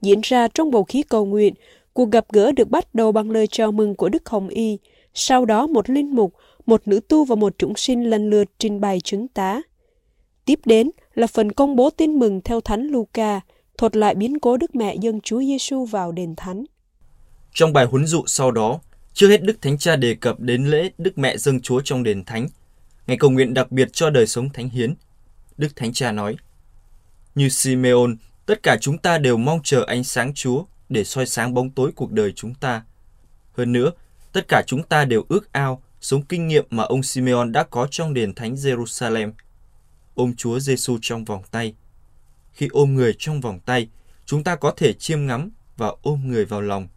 Diễn 0.00 0.20
ra 0.22 0.48
trong 0.48 0.70
bầu 0.70 0.84
khí 0.84 1.02
cầu 1.02 1.26
nguyện, 1.26 1.54
cuộc 1.92 2.10
gặp 2.10 2.26
gỡ 2.32 2.52
được 2.52 2.70
bắt 2.70 2.94
đầu 2.94 3.12
bằng 3.12 3.30
lời 3.30 3.46
chào 3.46 3.72
mừng 3.72 3.94
của 3.94 4.08
Đức 4.08 4.28
Hồng 4.28 4.48
Y, 4.48 4.78
sau 5.14 5.44
đó 5.44 5.66
một 5.66 5.90
linh 5.90 6.14
mục, 6.14 6.34
một 6.66 6.88
nữ 6.88 7.00
tu 7.08 7.24
và 7.24 7.34
một 7.34 7.54
chúng 7.58 7.76
sinh 7.76 8.10
lần 8.10 8.30
lượt 8.30 8.44
trình 8.58 8.80
bày 8.80 9.00
chứng 9.00 9.28
tá. 9.28 9.62
Tiếp 10.44 10.60
đến 10.64 10.90
là 11.14 11.26
phần 11.26 11.52
công 11.52 11.76
bố 11.76 11.90
tin 11.90 12.18
mừng 12.18 12.40
theo 12.40 12.60
Thánh 12.60 12.82
Luca, 12.82 13.40
thuật 13.78 13.96
lại 13.96 14.14
biến 14.14 14.38
cố 14.38 14.56
Đức 14.56 14.74
Mẹ 14.74 14.96
dâng 14.96 15.20
Chúa 15.20 15.40
Giêsu 15.40 15.84
vào 15.84 16.12
đền 16.12 16.34
thánh. 16.36 16.64
Trong 17.54 17.72
bài 17.72 17.84
huấn 17.84 18.06
dụ 18.06 18.24
sau 18.26 18.50
đó, 18.50 18.80
chưa 19.12 19.28
hết 19.28 19.42
Đức 19.42 19.62
Thánh 19.62 19.78
Cha 19.78 19.96
đề 19.96 20.14
cập 20.14 20.40
đến 20.40 20.64
lễ 20.64 20.90
Đức 20.98 21.18
Mẹ 21.18 21.36
dâng 21.36 21.60
Chúa 21.60 21.80
trong 21.80 22.02
đền 22.02 22.24
thánh, 22.24 22.48
ngày 23.06 23.16
cầu 23.16 23.30
nguyện 23.30 23.54
đặc 23.54 23.72
biệt 23.72 23.92
cho 23.92 24.10
đời 24.10 24.26
sống 24.26 24.48
thánh 24.50 24.68
hiến. 24.68 24.94
Đức 25.56 25.76
Thánh 25.76 25.92
Cha 25.92 26.12
nói, 26.12 26.36
Như 27.34 27.48
Simeon, 27.48 28.10
tất 28.46 28.62
cả 28.62 28.76
chúng 28.80 28.98
ta 28.98 29.18
đều 29.18 29.36
mong 29.36 29.60
chờ 29.64 29.84
ánh 29.86 30.04
sáng 30.04 30.34
Chúa 30.34 30.64
để 30.88 31.04
soi 31.04 31.26
sáng 31.26 31.54
bóng 31.54 31.70
tối 31.70 31.92
cuộc 31.96 32.12
đời 32.12 32.32
chúng 32.36 32.54
ta. 32.54 32.82
Hơn 33.52 33.72
nữa, 33.72 33.90
tất 34.32 34.48
cả 34.48 34.62
chúng 34.66 34.82
ta 34.82 35.04
đều 35.04 35.24
ước 35.28 35.52
ao 35.52 35.82
sống 36.00 36.22
kinh 36.22 36.48
nghiệm 36.48 36.66
mà 36.70 36.82
ông 36.82 37.02
Simeon 37.02 37.44
đã 37.44 37.62
có 37.62 37.86
trong 37.90 38.14
đền 38.14 38.34
thánh 38.34 38.54
Jerusalem. 38.54 39.32
Ôm 40.14 40.34
Chúa 40.36 40.58
Giêsu 40.58 40.98
trong 41.02 41.24
vòng 41.24 41.42
tay. 41.50 41.74
Khi 42.52 42.68
ôm 42.70 42.94
người 42.94 43.14
trong 43.18 43.40
vòng 43.40 43.60
tay, 43.60 43.88
chúng 44.24 44.44
ta 44.44 44.56
có 44.56 44.70
thể 44.76 44.92
chiêm 44.92 45.26
ngắm 45.26 45.50
và 45.76 45.92
ôm 46.02 46.28
người 46.28 46.44
vào 46.44 46.60
lòng. 46.60 46.88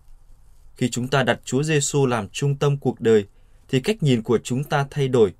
Khi 0.75 0.89
chúng 0.89 1.07
ta 1.07 1.23
đặt 1.23 1.39
Chúa 1.45 1.63
Giêsu 1.63 2.05
làm 2.05 2.29
trung 2.29 2.55
tâm 2.55 2.77
cuộc 2.77 3.01
đời, 3.01 3.25
thì 3.69 3.79
cách 3.79 4.03
nhìn 4.03 4.21
của 4.21 4.39
chúng 4.43 4.63
ta 4.63 4.85
thay 4.91 5.07
đổi. 5.07 5.33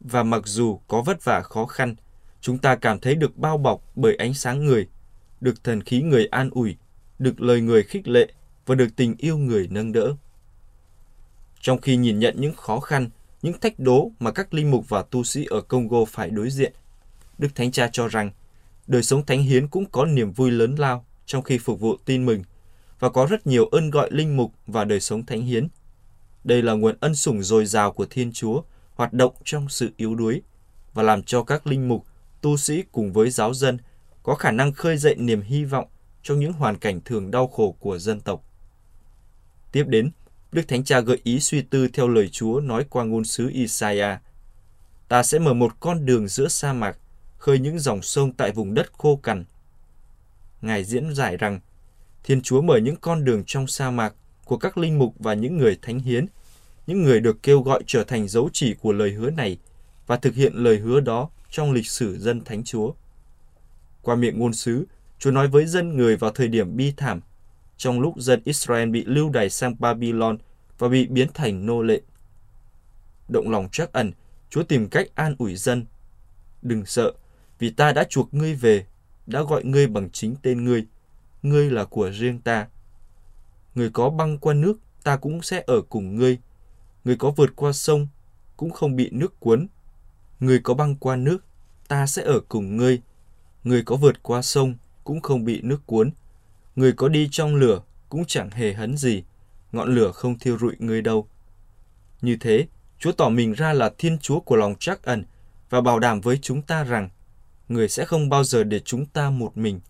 Và 0.00 0.22
mặc 0.22 0.42
dù 0.44 0.80
có 0.88 1.02
vất 1.02 1.24
vả 1.24 1.40
khó 1.40 1.66
khăn, 1.66 1.94
chúng 2.40 2.58
ta 2.58 2.76
cảm 2.76 3.00
thấy 3.00 3.14
được 3.14 3.36
bao 3.36 3.58
bọc 3.58 3.82
bởi 3.96 4.16
ánh 4.16 4.34
sáng 4.34 4.64
người, 4.64 4.88
được 5.40 5.64
thần 5.64 5.82
khí 5.82 6.02
người 6.02 6.26
an 6.26 6.50
ủi, 6.50 6.76
được 7.18 7.40
lời 7.40 7.60
người 7.60 7.82
khích 7.82 8.08
lệ 8.08 8.28
và 8.66 8.74
được 8.74 8.88
tình 8.96 9.14
yêu 9.18 9.38
người 9.38 9.68
nâng 9.70 9.92
đỡ. 9.92 10.16
Trong 11.64 11.80
khi 11.80 11.96
nhìn 11.96 12.18
nhận 12.18 12.34
những 12.38 12.54
khó 12.54 12.80
khăn, 12.80 13.10
những 13.42 13.60
thách 13.60 13.78
đố 13.78 14.10
mà 14.20 14.30
các 14.30 14.54
linh 14.54 14.70
mục 14.70 14.88
và 14.88 15.02
tu 15.02 15.24
sĩ 15.24 15.44
ở 15.50 15.60
Congo 15.60 16.04
phải 16.04 16.30
đối 16.30 16.50
diện, 16.50 16.72
Đức 17.38 17.48
Thánh 17.54 17.72
Cha 17.72 17.88
cho 17.92 18.08
rằng 18.08 18.30
đời 18.86 19.02
sống 19.02 19.26
thánh 19.26 19.42
hiến 19.42 19.68
cũng 19.68 19.84
có 19.90 20.04
niềm 20.04 20.32
vui 20.32 20.50
lớn 20.50 20.74
lao 20.78 21.04
trong 21.26 21.42
khi 21.42 21.58
phục 21.58 21.80
vụ 21.80 21.96
tin 22.04 22.26
mừng 22.26 22.42
và 22.98 23.08
có 23.08 23.26
rất 23.26 23.46
nhiều 23.46 23.66
ơn 23.66 23.90
gọi 23.90 24.08
linh 24.12 24.36
mục 24.36 24.52
và 24.66 24.84
đời 24.84 25.00
sống 25.00 25.26
thánh 25.26 25.42
hiến. 25.42 25.68
Đây 26.44 26.62
là 26.62 26.72
nguồn 26.72 26.96
ân 27.00 27.14
sủng 27.14 27.42
dồi 27.42 27.66
dào 27.66 27.92
của 27.92 28.06
Thiên 28.10 28.32
Chúa 28.32 28.62
hoạt 28.94 29.12
động 29.12 29.34
trong 29.44 29.68
sự 29.68 29.90
yếu 29.96 30.14
đuối 30.14 30.42
và 30.94 31.02
làm 31.02 31.22
cho 31.22 31.42
các 31.42 31.66
linh 31.66 31.88
mục, 31.88 32.04
tu 32.40 32.56
sĩ 32.56 32.82
cùng 32.92 33.12
với 33.12 33.30
giáo 33.30 33.54
dân 33.54 33.78
có 34.22 34.34
khả 34.34 34.50
năng 34.50 34.72
khơi 34.72 34.96
dậy 34.96 35.14
niềm 35.14 35.42
hy 35.42 35.64
vọng 35.64 35.88
trong 36.22 36.40
những 36.40 36.52
hoàn 36.52 36.78
cảnh 36.78 37.00
thường 37.04 37.30
đau 37.30 37.46
khổ 37.46 37.76
của 37.80 37.98
dân 37.98 38.20
tộc. 38.20 38.44
Tiếp 39.72 39.84
đến, 39.88 40.10
Đức 40.54 40.68
Thánh 40.68 40.84
Cha 40.84 41.00
gợi 41.00 41.20
ý 41.24 41.40
suy 41.40 41.62
tư 41.62 41.88
theo 41.88 42.08
lời 42.08 42.28
Chúa 42.28 42.60
nói 42.60 42.84
qua 42.90 43.04
ngôn 43.04 43.24
sứ 43.24 43.50
Isaiah. 43.50 44.20
Ta 45.08 45.22
sẽ 45.22 45.38
mở 45.38 45.54
một 45.54 45.80
con 45.80 46.06
đường 46.06 46.28
giữa 46.28 46.48
sa 46.48 46.72
mạc, 46.72 46.96
khơi 47.38 47.58
những 47.58 47.78
dòng 47.78 48.02
sông 48.02 48.32
tại 48.32 48.52
vùng 48.52 48.74
đất 48.74 48.92
khô 48.92 49.16
cằn. 49.16 49.44
Ngài 50.62 50.84
diễn 50.84 51.14
giải 51.14 51.36
rằng, 51.36 51.60
Thiên 52.24 52.40
Chúa 52.42 52.62
mở 52.62 52.76
những 52.76 52.96
con 52.96 53.24
đường 53.24 53.42
trong 53.46 53.66
sa 53.66 53.90
mạc 53.90 54.14
của 54.44 54.56
các 54.56 54.78
linh 54.78 54.98
mục 54.98 55.14
và 55.18 55.34
những 55.34 55.58
người 55.58 55.78
thánh 55.82 55.98
hiến, 55.98 56.26
những 56.86 57.02
người 57.02 57.20
được 57.20 57.42
kêu 57.42 57.62
gọi 57.62 57.82
trở 57.86 58.04
thành 58.04 58.28
dấu 58.28 58.50
chỉ 58.52 58.74
của 58.74 58.92
lời 58.92 59.12
hứa 59.12 59.30
này 59.30 59.58
và 60.06 60.16
thực 60.16 60.34
hiện 60.34 60.52
lời 60.54 60.78
hứa 60.78 61.00
đó 61.00 61.30
trong 61.50 61.72
lịch 61.72 61.86
sử 61.86 62.18
dân 62.18 62.44
thánh 62.44 62.64
Chúa. 62.64 62.92
Qua 64.02 64.14
miệng 64.14 64.38
ngôn 64.38 64.52
sứ, 64.52 64.86
Chúa 65.18 65.30
nói 65.30 65.48
với 65.48 65.66
dân 65.66 65.96
người 65.96 66.16
vào 66.16 66.30
thời 66.30 66.48
điểm 66.48 66.76
bi 66.76 66.92
thảm, 66.96 67.20
trong 67.76 68.00
lúc 68.00 68.18
dân 68.18 68.42
Israel 68.44 68.90
bị 68.90 69.04
lưu 69.04 69.30
đày 69.30 69.50
sang 69.50 69.76
Babylon 69.78 70.38
và 70.78 70.88
bị 70.88 71.06
biến 71.06 71.28
thành 71.34 71.66
nô 71.66 71.82
lệ. 71.82 72.00
Động 73.28 73.50
lòng 73.50 73.68
trắc 73.72 73.92
ẩn, 73.92 74.12
Chúa 74.50 74.62
tìm 74.62 74.88
cách 74.88 75.06
an 75.14 75.34
ủi 75.38 75.56
dân. 75.56 75.86
Đừng 76.62 76.86
sợ, 76.86 77.12
vì 77.58 77.70
ta 77.70 77.92
đã 77.92 78.04
chuộc 78.04 78.34
ngươi 78.34 78.54
về, 78.54 78.86
đã 79.26 79.42
gọi 79.42 79.64
ngươi 79.64 79.86
bằng 79.86 80.10
chính 80.10 80.34
tên 80.42 80.64
ngươi. 80.64 80.86
Ngươi 81.42 81.70
là 81.70 81.84
của 81.84 82.10
riêng 82.10 82.40
ta. 82.40 82.68
Người 83.74 83.90
có 83.90 84.10
băng 84.10 84.38
qua 84.38 84.54
nước, 84.54 84.78
ta 85.02 85.16
cũng 85.16 85.42
sẽ 85.42 85.62
ở 85.66 85.82
cùng 85.82 86.16
ngươi. 86.16 86.38
Người 87.04 87.16
có 87.16 87.30
vượt 87.30 87.50
qua 87.56 87.72
sông, 87.72 88.08
cũng 88.56 88.70
không 88.70 88.96
bị 88.96 89.10
nước 89.12 89.40
cuốn. 89.40 89.66
Người 90.40 90.60
có 90.60 90.74
băng 90.74 90.94
qua 90.96 91.16
nước, 91.16 91.44
ta 91.88 92.06
sẽ 92.06 92.22
ở 92.22 92.40
cùng 92.48 92.76
ngươi. 92.76 93.02
Người 93.64 93.82
có 93.82 93.96
vượt 93.96 94.22
qua 94.22 94.42
sông, 94.42 94.74
cũng 95.04 95.20
không 95.20 95.44
bị 95.44 95.60
nước 95.62 95.86
cuốn. 95.86 96.10
Người 96.76 96.92
có 96.92 97.08
đi 97.08 97.28
trong 97.30 97.54
lửa, 97.54 97.82
cũng 98.08 98.24
chẳng 98.24 98.50
hề 98.50 98.72
hấn 98.72 98.96
gì. 98.96 99.22
Ngọn 99.72 99.94
lửa 99.94 100.10
không 100.12 100.38
thiêu 100.38 100.58
rụi 100.58 100.74
người 100.78 101.02
đâu. 101.02 101.28
Như 102.22 102.36
thế, 102.40 102.66
Chúa 102.98 103.12
tỏ 103.12 103.28
mình 103.28 103.52
ra 103.52 103.72
là 103.72 103.90
Thiên 103.98 104.18
Chúa 104.18 104.40
của 104.40 104.56
lòng 104.56 104.74
trắc 104.80 105.02
ẩn 105.02 105.24
và 105.70 105.80
bảo 105.80 105.98
đảm 105.98 106.20
với 106.20 106.38
chúng 106.42 106.62
ta 106.62 106.84
rằng 106.84 107.08
người 107.68 107.88
sẽ 107.88 108.04
không 108.04 108.28
bao 108.28 108.44
giờ 108.44 108.64
để 108.64 108.80
chúng 108.80 109.06
ta 109.06 109.30
một 109.30 109.56
mình, 109.56 109.80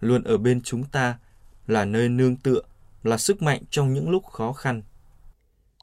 luôn 0.00 0.22
ở 0.22 0.38
bên 0.38 0.60
chúng 0.62 0.84
ta, 0.84 1.18
là 1.66 1.84
nơi 1.84 2.08
nương 2.08 2.36
tựa, 2.36 2.60
là 3.02 3.18
sức 3.18 3.42
mạnh 3.42 3.62
trong 3.70 3.94
những 3.94 4.10
lúc 4.10 4.26
khó 4.26 4.52
khăn. 4.52 4.82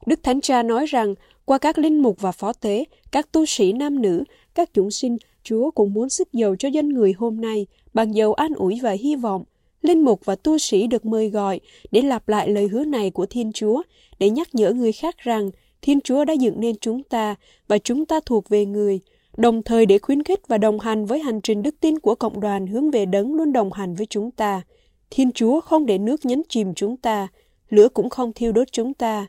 Đức 0.06 0.20
Thánh 0.22 0.40
Cha 0.40 0.62
nói 0.62 0.86
rằng, 0.86 1.14
qua 1.44 1.58
các 1.58 1.78
linh 1.78 2.02
mục 2.02 2.20
và 2.20 2.32
phó 2.32 2.52
tế, 2.52 2.84
các 3.10 3.32
tu 3.32 3.46
sĩ 3.46 3.72
nam 3.72 4.02
nữ, 4.02 4.24
các 4.54 4.70
chúng 4.74 4.90
sinh, 4.90 5.16
Chúa 5.42 5.70
cũng 5.70 5.92
muốn 5.92 6.08
sức 6.08 6.32
dầu 6.32 6.56
cho 6.56 6.68
dân 6.68 6.88
người 6.88 7.14
hôm 7.18 7.40
nay 7.40 7.66
bằng 7.94 8.14
dầu 8.14 8.34
an 8.34 8.54
ủi 8.54 8.80
và 8.82 8.90
hy 8.90 9.16
vọng. 9.16 9.44
Linh 9.82 10.04
mục 10.04 10.24
và 10.24 10.34
tu 10.34 10.58
sĩ 10.58 10.86
được 10.86 11.06
mời 11.06 11.30
gọi 11.30 11.60
để 11.90 12.02
lặp 12.02 12.28
lại 12.28 12.48
lời 12.48 12.68
hứa 12.68 12.84
này 12.84 13.10
của 13.10 13.26
Thiên 13.26 13.52
Chúa, 13.52 13.82
để 14.18 14.30
nhắc 14.30 14.54
nhở 14.54 14.72
người 14.72 14.92
khác 14.92 15.18
rằng 15.18 15.50
Thiên 15.82 16.00
Chúa 16.00 16.24
đã 16.24 16.32
dựng 16.32 16.60
nên 16.60 16.76
chúng 16.80 17.02
ta 17.02 17.34
và 17.68 17.78
chúng 17.78 18.06
ta 18.06 18.20
thuộc 18.26 18.48
về 18.48 18.66
người, 18.66 19.00
đồng 19.36 19.62
thời 19.62 19.86
để 19.86 19.98
khuyến 19.98 20.22
khích 20.22 20.48
và 20.48 20.58
đồng 20.58 20.80
hành 20.80 21.06
với 21.06 21.20
hành 21.20 21.40
trình 21.40 21.62
đức 21.62 21.74
tin 21.80 21.98
của 21.98 22.14
cộng 22.14 22.40
đoàn 22.40 22.66
hướng 22.66 22.90
về 22.90 23.06
đấng 23.06 23.34
luôn 23.34 23.52
đồng 23.52 23.72
hành 23.72 23.94
với 23.94 24.06
chúng 24.06 24.30
ta. 24.30 24.62
Thiên 25.10 25.32
Chúa 25.32 25.60
không 25.60 25.86
để 25.86 25.98
nước 25.98 26.24
nhấn 26.24 26.42
chìm 26.48 26.74
chúng 26.74 26.96
ta, 26.96 27.28
lửa 27.70 27.88
cũng 27.88 28.10
không 28.10 28.32
thiêu 28.32 28.52
đốt 28.52 28.72
chúng 28.72 28.94
ta. 28.94 29.26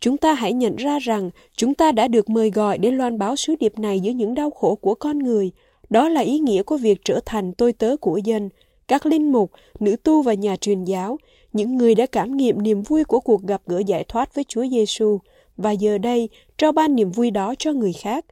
Chúng 0.00 0.16
ta 0.16 0.34
hãy 0.34 0.52
nhận 0.52 0.76
ra 0.76 0.98
rằng 0.98 1.30
chúng 1.56 1.74
ta 1.74 1.92
đã 1.92 2.08
được 2.08 2.30
mời 2.30 2.50
gọi 2.50 2.78
để 2.78 2.90
loan 2.90 3.18
báo 3.18 3.36
sứ 3.36 3.54
điệp 3.60 3.78
này 3.78 4.00
giữa 4.00 4.12
những 4.12 4.34
đau 4.34 4.50
khổ 4.50 4.74
của 4.74 4.94
con 4.94 5.18
người. 5.18 5.50
Đó 5.90 6.08
là 6.08 6.20
ý 6.20 6.38
nghĩa 6.38 6.62
của 6.62 6.76
việc 6.76 7.00
trở 7.04 7.20
thành 7.26 7.52
tôi 7.52 7.72
tớ 7.72 7.96
của 7.96 8.16
dân, 8.16 8.48
các 8.90 9.06
linh 9.06 9.32
mục, 9.32 9.50
nữ 9.80 9.96
tu 9.96 10.22
và 10.22 10.34
nhà 10.34 10.56
truyền 10.56 10.84
giáo, 10.84 11.18
những 11.52 11.76
người 11.76 11.94
đã 11.94 12.06
cảm 12.06 12.36
nghiệm 12.36 12.62
niềm 12.62 12.82
vui 12.82 13.04
của 13.04 13.20
cuộc 13.20 13.42
gặp 13.42 13.62
gỡ 13.66 13.78
giải 13.78 14.04
thoát 14.04 14.34
với 14.34 14.44
Chúa 14.48 14.66
Giêsu 14.70 15.18
và 15.56 15.70
giờ 15.70 15.98
đây 15.98 16.28
trao 16.58 16.72
ban 16.72 16.94
niềm 16.94 17.10
vui 17.10 17.30
đó 17.30 17.54
cho 17.58 17.72
người 17.72 17.92
khác. 17.92 18.24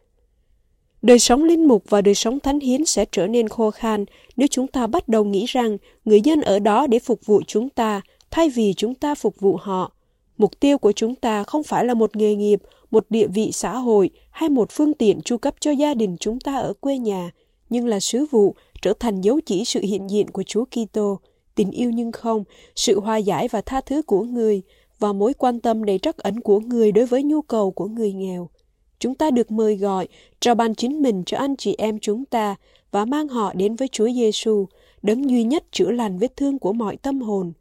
Đời 1.03 1.19
sống 1.19 1.45
linh 1.45 1.65
mục 1.69 1.85
và 1.89 2.01
đời 2.01 2.15
sống 2.15 2.41
thánh 2.41 2.61
hiến 2.61 2.85
sẽ 2.85 3.05
trở 3.13 3.27
nên 3.27 3.49
khô 3.49 3.71
khan 3.71 4.05
nếu 4.37 4.49
chúng 4.51 4.67
ta 4.67 4.87
bắt 4.87 5.09
đầu 5.09 5.25
nghĩ 5.25 5.45
rằng 5.49 5.79
người 6.05 6.21
dân 6.21 6.41
ở 6.41 6.59
đó 6.59 6.87
để 6.87 6.99
phục 6.99 7.27
vụ 7.27 7.43
chúng 7.47 7.69
ta 7.69 8.01
thay 8.31 8.49
vì 8.49 8.75
chúng 8.75 8.95
ta 8.95 9.15
phục 9.15 9.41
vụ 9.41 9.57
họ. 9.57 9.93
Mục 10.39 10.61
tiêu 10.61 10.79
của 10.79 10.93
chúng 10.93 11.15
ta 11.15 11.43
không 11.43 11.63
phải 11.63 11.85
là 11.85 11.95
một 11.95 12.17
nghề 12.17 12.35
nghiệp, 12.35 12.63
một 12.91 13.07
địa 13.11 13.27
vị 13.27 13.51
xã 13.53 13.77
hội 13.77 14.11
hay 14.31 14.49
một 14.49 14.71
phương 14.71 14.95
tiện 14.95 15.21
chu 15.21 15.37
cấp 15.37 15.55
cho 15.61 15.71
gia 15.71 15.95
đình 15.95 16.17
chúng 16.21 16.41
ta 16.41 16.57
ở 16.57 16.73
quê 16.81 16.99
nhà, 16.99 17.31
nhưng 17.71 17.87
là 17.87 18.01
sứ 18.01 18.27
vụ 18.31 18.55
trở 18.83 18.93
thành 19.01 19.21
dấu 19.21 19.41
chỉ 19.41 19.65
sự 19.65 19.81
hiện 19.81 20.11
diện 20.11 20.31
của 20.31 20.43
Chúa 20.43 20.65
Kitô, 20.65 21.21
tình 21.55 21.71
yêu 21.71 21.91
nhưng 21.91 22.13
không, 22.13 22.45
sự 22.77 23.01
hòa 23.01 23.17
giải 23.17 23.49
và 23.49 23.61
tha 23.61 23.81
thứ 23.81 24.03
của 24.03 24.23
người 24.23 24.63
và 24.99 25.13
mối 25.13 25.35
quan 25.35 25.61
tâm 25.61 25.85
đầy 25.85 25.99
trắc 25.99 26.17
ẩn 26.17 26.41
của 26.41 26.61
người 26.61 26.93
đối 26.93 27.07
với 27.07 27.23
nhu 27.23 27.43
cầu 27.43 27.71
của 27.71 27.87
người 27.87 28.13
nghèo. 28.13 28.51
Chúng 28.99 29.15
ta 29.15 29.31
được 29.31 29.51
mời 29.51 29.77
gọi 29.77 30.09
trao 30.41 30.55
ban 30.55 30.75
chính 30.75 31.03
mình 31.03 31.23
cho 31.27 31.37
anh 31.37 31.57
chị 31.57 31.75
em 31.79 31.99
chúng 31.99 32.25
ta 32.25 32.57
và 32.91 33.05
mang 33.05 33.29
họ 33.29 33.53
đến 33.55 33.77
với 33.77 33.89
Chúa 33.89 34.09
Giêsu, 34.11 34.67
đấng 35.03 35.31
duy 35.31 35.45
nhất 35.45 35.65
chữa 35.71 35.91
lành 35.91 36.19
vết 36.19 36.37
thương 36.37 36.59
của 36.59 36.73
mọi 36.73 36.97
tâm 36.97 37.21
hồn. 37.21 37.53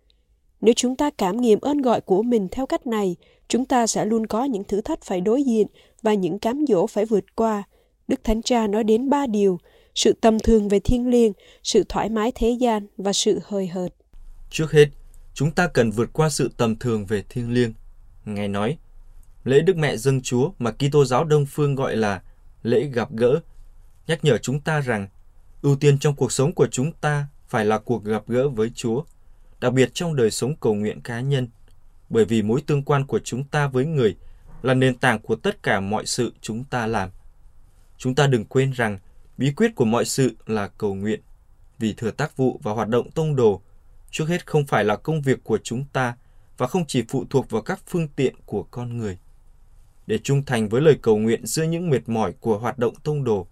Nếu 0.61 0.73
chúng 0.73 0.95
ta 0.95 1.09
cảm 1.09 1.41
nghiệm 1.41 1.59
ơn 1.59 1.81
gọi 1.81 2.01
của 2.01 2.23
mình 2.23 2.47
theo 2.51 2.65
cách 2.65 2.87
này, 2.87 3.15
chúng 3.47 3.65
ta 3.65 3.87
sẽ 3.87 4.05
luôn 4.05 4.27
có 4.27 4.43
những 4.43 4.63
thử 4.63 4.81
thách 4.81 5.01
phải 5.01 5.21
đối 5.21 5.43
diện 5.43 5.67
và 6.01 6.13
những 6.13 6.39
cám 6.39 6.65
dỗ 6.67 6.87
phải 6.87 7.05
vượt 7.05 7.35
qua. 7.35 7.63
Đức 8.07 8.23
Thánh 8.23 8.41
Cha 8.41 8.67
nói 8.67 8.83
đến 8.83 9.09
ba 9.09 9.27
điều, 9.27 9.57
sự 9.97 10.13
tầm 10.21 10.39
thường 10.39 10.69
về 10.69 10.79
thiên 10.79 11.09
liêng, 11.09 11.33
sự 11.63 11.83
thoải 11.89 12.09
mái 12.09 12.31
thế 12.35 12.57
gian 12.59 12.87
và 12.97 13.13
sự 13.13 13.39
hơi 13.47 13.67
hợt. 13.67 13.93
Trước 14.49 14.71
hết, 14.71 14.85
chúng 15.33 15.51
ta 15.51 15.67
cần 15.67 15.91
vượt 15.91 16.09
qua 16.13 16.29
sự 16.29 16.51
tầm 16.57 16.75
thường 16.75 17.05
về 17.05 17.23
thiêng 17.29 17.53
liêng. 17.53 17.73
Ngài 18.25 18.47
nói, 18.47 18.77
lễ 19.43 19.61
Đức 19.61 19.77
Mẹ 19.77 19.97
dân 19.97 20.21
Chúa 20.21 20.51
mà 20.59 20.71
Kitô 20.71 21.05
giáo 21.05 21.23
Đông 21.23 21.45
Phương 21.45 21.75
gọi 21.75 21.95
là 21.95 22.21
lễ 22.63 22.83
gặp 22.93 23.11
gỡ, 23.11 23.39
nhắc 24.07 24.23
nhở 24.23 24.37
chúng 24.37 24.59
ta 24.59 24.81
rằng 24.81 25.07
ưu 25.61 25.75
tiên 25.75 25.99
trong 25.99 26.15
cuộc 26.15 26.31
sống 26.31 26.53
của 26.53 26.67
chúng 26.67 26.91
ta 26.91 27.27
phải 27.47 27.65
là 27.65 27.77
cuộc 27.77 28.03
gặp 28.03 28.23
gỡ 28.27 28.49
với 28.49 28.71
Chúa, 28.75 29.03
đặc 29.59 29.73
biệt 29.73 29.89
trong 29.93 30.15
đời 30.15 30.31
sống 30.31 30.55
cầu 30.55 30.73
nguyện 30.73 31.01
cá 31.01 31.21
nhân, 31.21 31.47
bởi 32.09 32.25
vì 32.25 32.41
mối 32.41 32.61
tương 32.67 32.83
quan 32.83 33.05
của 33.05 33.19
chúng 33.23 33.43
ta 33.43 33.67
với 33.67 33.85
người 33.85 34.15
là 34.61 34.73
nền 34.73 34.95
tảng 34.95 35.19
của 35.19 35.35
tất 35.35 35.63
cả 35.63 35.79
mọi 35.79 36.05
sự 36.05 36.33
chúng 36.41 36.63
ta 36.63 36.87
làm. 36.87 37.09
Chúng 37.97 38.15
ta 38.15 38.27
đừng 38.27 38.45
quên 38.45 38.71
rằng 38.71 38.99
bí 39.37 39.51
quyết 39.51 39.75
của 39.75 39.85
mọi 39.85 40.05
sự 40.05 40.35
là 40.45 40.67
cầu 40.67 40.93
nguyện, 40.93 41.21
vì 41.79 41.93
thừa 41.93 42.11
tác 42.11 42.37
vụ 42.37 42.59
và 42.63 42.71
hoạt 42.71 42.87
động 42.87 43.11
tông 43.11 43.35
đồ 43.35 43.61
trước 44.11 44.25
hết 44.25 44.47
không 44.47 44.65
phải 44.65 44.83
là 44.83 44.95
công 44.95 45.21
việc 45.21 45.43
của 45.43 45.57
chúng 45.63 45.85
ta 45.93 46.15
và 46.57 46.67
không 46.67 46.85
chỉ 46.85 47.03
phụ 47.09 47.25
thuộc 47.29 47.49
vào 47.49 47.61
các 47.61 47.79
phương 47.87 48.07
tiện 48.07 48.35
của 48.45 48.63
con 48.63 48.97
người. 48.97 49.17
Để 50.07 50.17
trung 50.17 50.45
thành 50.45 50.69
với 50.69 50.81
lời 50.81 50.97
cầu 51.01 51.17
nguyện 51.17 51.45
giữa 51.45 51.63
những 51.63 51.89
mệt 51.89 52.09
mỏi 52.09 52.33
của 52.39 52.57
hoạt 52.57 52.79
động 52.79 52.95
tông 53.03 53.23
đồ, 53.23 53.47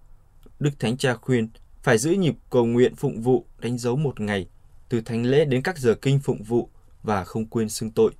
Đức 0.60 0.72
Thánh 0.80 0.98
Cha 0.98 1.16
khuyên 1.16 1.50
phải 1.84 1.98
giữ 1.98 2.12
nhịp 2.12 2.36
cầu 2.50 2.66
nguyện 2.66 2.96
phụng 2.96 3.22
vụ 3.22 3.46
đánh 3.60 3.78
dấu 3.78 3.96
một 3.96 4.20
ngày, 4.20 4.48
từ 4.90 5.02
thánh 5.02 5.26
lễ 5.26 5.46
đến 5.46 5.62
các 5.62 5.78
giờ 5.78 5.96
kinh 5.96 6.20
phụng 6.20 6.44
vụ 6.44 6.70
và 7.04 7.24
không 7.24 7.46
quên 7.46 7.70
xưng 7.70 7.92
tội. 7.92 8.12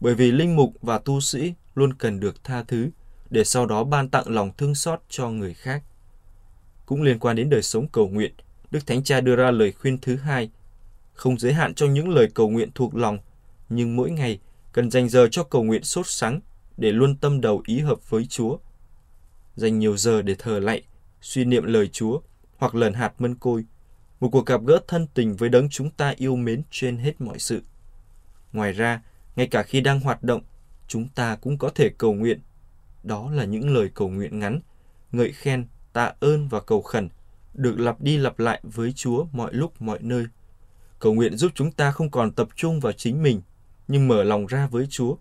Bởi 0.00 0.14
vì 0.14 0.32
linh 0.32 0.56
mục 0.56 0.72
và 0.82 0.98
tu 0.98 1.20
sĩ 1.20 1.54
luôn 1.74 1.94
cần 1.94 2.20
được 2.20 2.44
tha 2.44 2.62
thứ 2.62 2.90
để 3.30 3.44
sau 3.44 3.66
đó 3.66 3.84
ban 3.84 4.08
tặng 4.08 4.28
lòng 4.28 4.50
thương 4.56 4.74
xót 4.74 5.00
cho 5.08 5.28
người 5.28 5.54
khác. 5.54 5.82
Cũng 6.92 7.02
liên 7.02 7.18
quan 7.18 7.36
đến 7.36 7.50
đời 7.50 7.62
sống 7.62 7.88
cầu 7.88 8.08
nguyện, 8.08 8.32
Đức 8.70 8.86
Thánh 8.86 9.04
Cha 9.04 9.20
đưa 9.20 9.36
ra 9.36 9.50
lời 9.50 9.72
khuyên 9.72 9.98
thứ 9.98 10.16
hai– 10.16 10.50
không 11.14 11.38
giới 11.38 11.52
hạn 11.52 11.74
cho 11.74 11.86
những 11.86 12.08
lời 12.08 12.28
cầu 12.34 12.48
nguyện 12.48 12.70
thuộc 12.74 12.94
lòng, 12.94 13.18
nhưng 13.68 13.96
mỗi 13.96 14.10
ngày 14.10 14.40
cần 14.72 14.90
dành 14.90 15.08
giờ 15.08 15.28
cho 15.30 15.44
cầu 15.44 15.62
nguyện 15.62 15.84
sốt 15.84 16.06
sắng 16.06 16.40
để 16.76 16.92
luôn 16.92 17.16
tâm 17.16 17.40
đầu 17.40 17.62
ý 17.66 17.80
hợp 17.80 18.10
với 18.10 18.26
Chúa. 18.26 18.58
Dành 19.56 19.78
nhiều 19.78 19.96
giờ 19.96 20.22
để 20.22 20.34
thờ 20.38 20.58
lạy, 20.58 20.82
suy 21.20 21.44
niệm 21.44 21.64
lời 21.64 21.88
Chúa 21.88 22.20
hoặc 22.56 22.74
lần 22.74 22.92
hạt 22.92 23.12
mân 23.18 23.34
côi, 23.34 23.64
một 24.20 24.28
cuộc 24.32 24.46
gặp 24.46 24.60
gỡ 24.66 24.80
thân 24.88 25.06
tình 25.14 25.36
với 25.36 25.48
đấng 25.48 25.68
chúng 25.70 25.90
ta 25.90 26.14
yêu 26.16 26.36
mến 26.36 26.62
trên 26.70 26.96
hết 26.96 27.20
mọi 27.20 27.38
sự. 27.38 27.62
Ngoài 28.52 28.72
ra, 28.72 29.02
ngay 29.36 29.46
cả 29.46 29.62
khi 29.62 29.80
đang 29.80 30.00
hoạt 30.00 30.22
động, 30.22 30.42
chúng 30.88 31.08
ta 31.08 31.36
cũng 31.36 31.58
có 31.58 31.70
thể 31.74 31.90
cầu 31.98 32.14
nguyện. 32.14 32.40
Đó 33.02 33.30
là 33.30 33.44
những 33.44 33.74
lời 33.74 33.90
cầu 33.94 34.08
nguyện 34.08 34.38
ngắn, 34.38 34.60
ngợi 35.12 35.32
khen, 35.32 35.66
tạ 35.92 36.12
ơn 36.20 36.48
và 36.48 36.60
cầu 36.60 36.82
khẩn, 36.82 37.08
được 37.54 37.80
lặp 37.80 38.00
đi 38.00 38.18
lặp 38.18 38.38
lại 38.38 38.60
với 38.62 38.92
Chúa 38.92 39.24
mọi 39.32 39.54
lúc 39.54 39.82
mọi 39.82 39.98
nơi. 40.02 40.26
Cầu 40.98 41.14
nguyện 41.14 41.36
giúp 41.36 41.52
chúng 41.54 41.72
ta 41.72 41.90
không 41.90 42.10
còn 42.10 42.32
tập 42.32 42.48
trung 42.56 42.80
vào 42.80 42.92
chính 42.92 43.22
mình, 43.22 43.40
nhưng 43.88 44.08
mở 44.08 44.22
lòng 44.22 44.46
ra 44.46 44.66
với 44.66 44.86
Chúa 44.90 45.16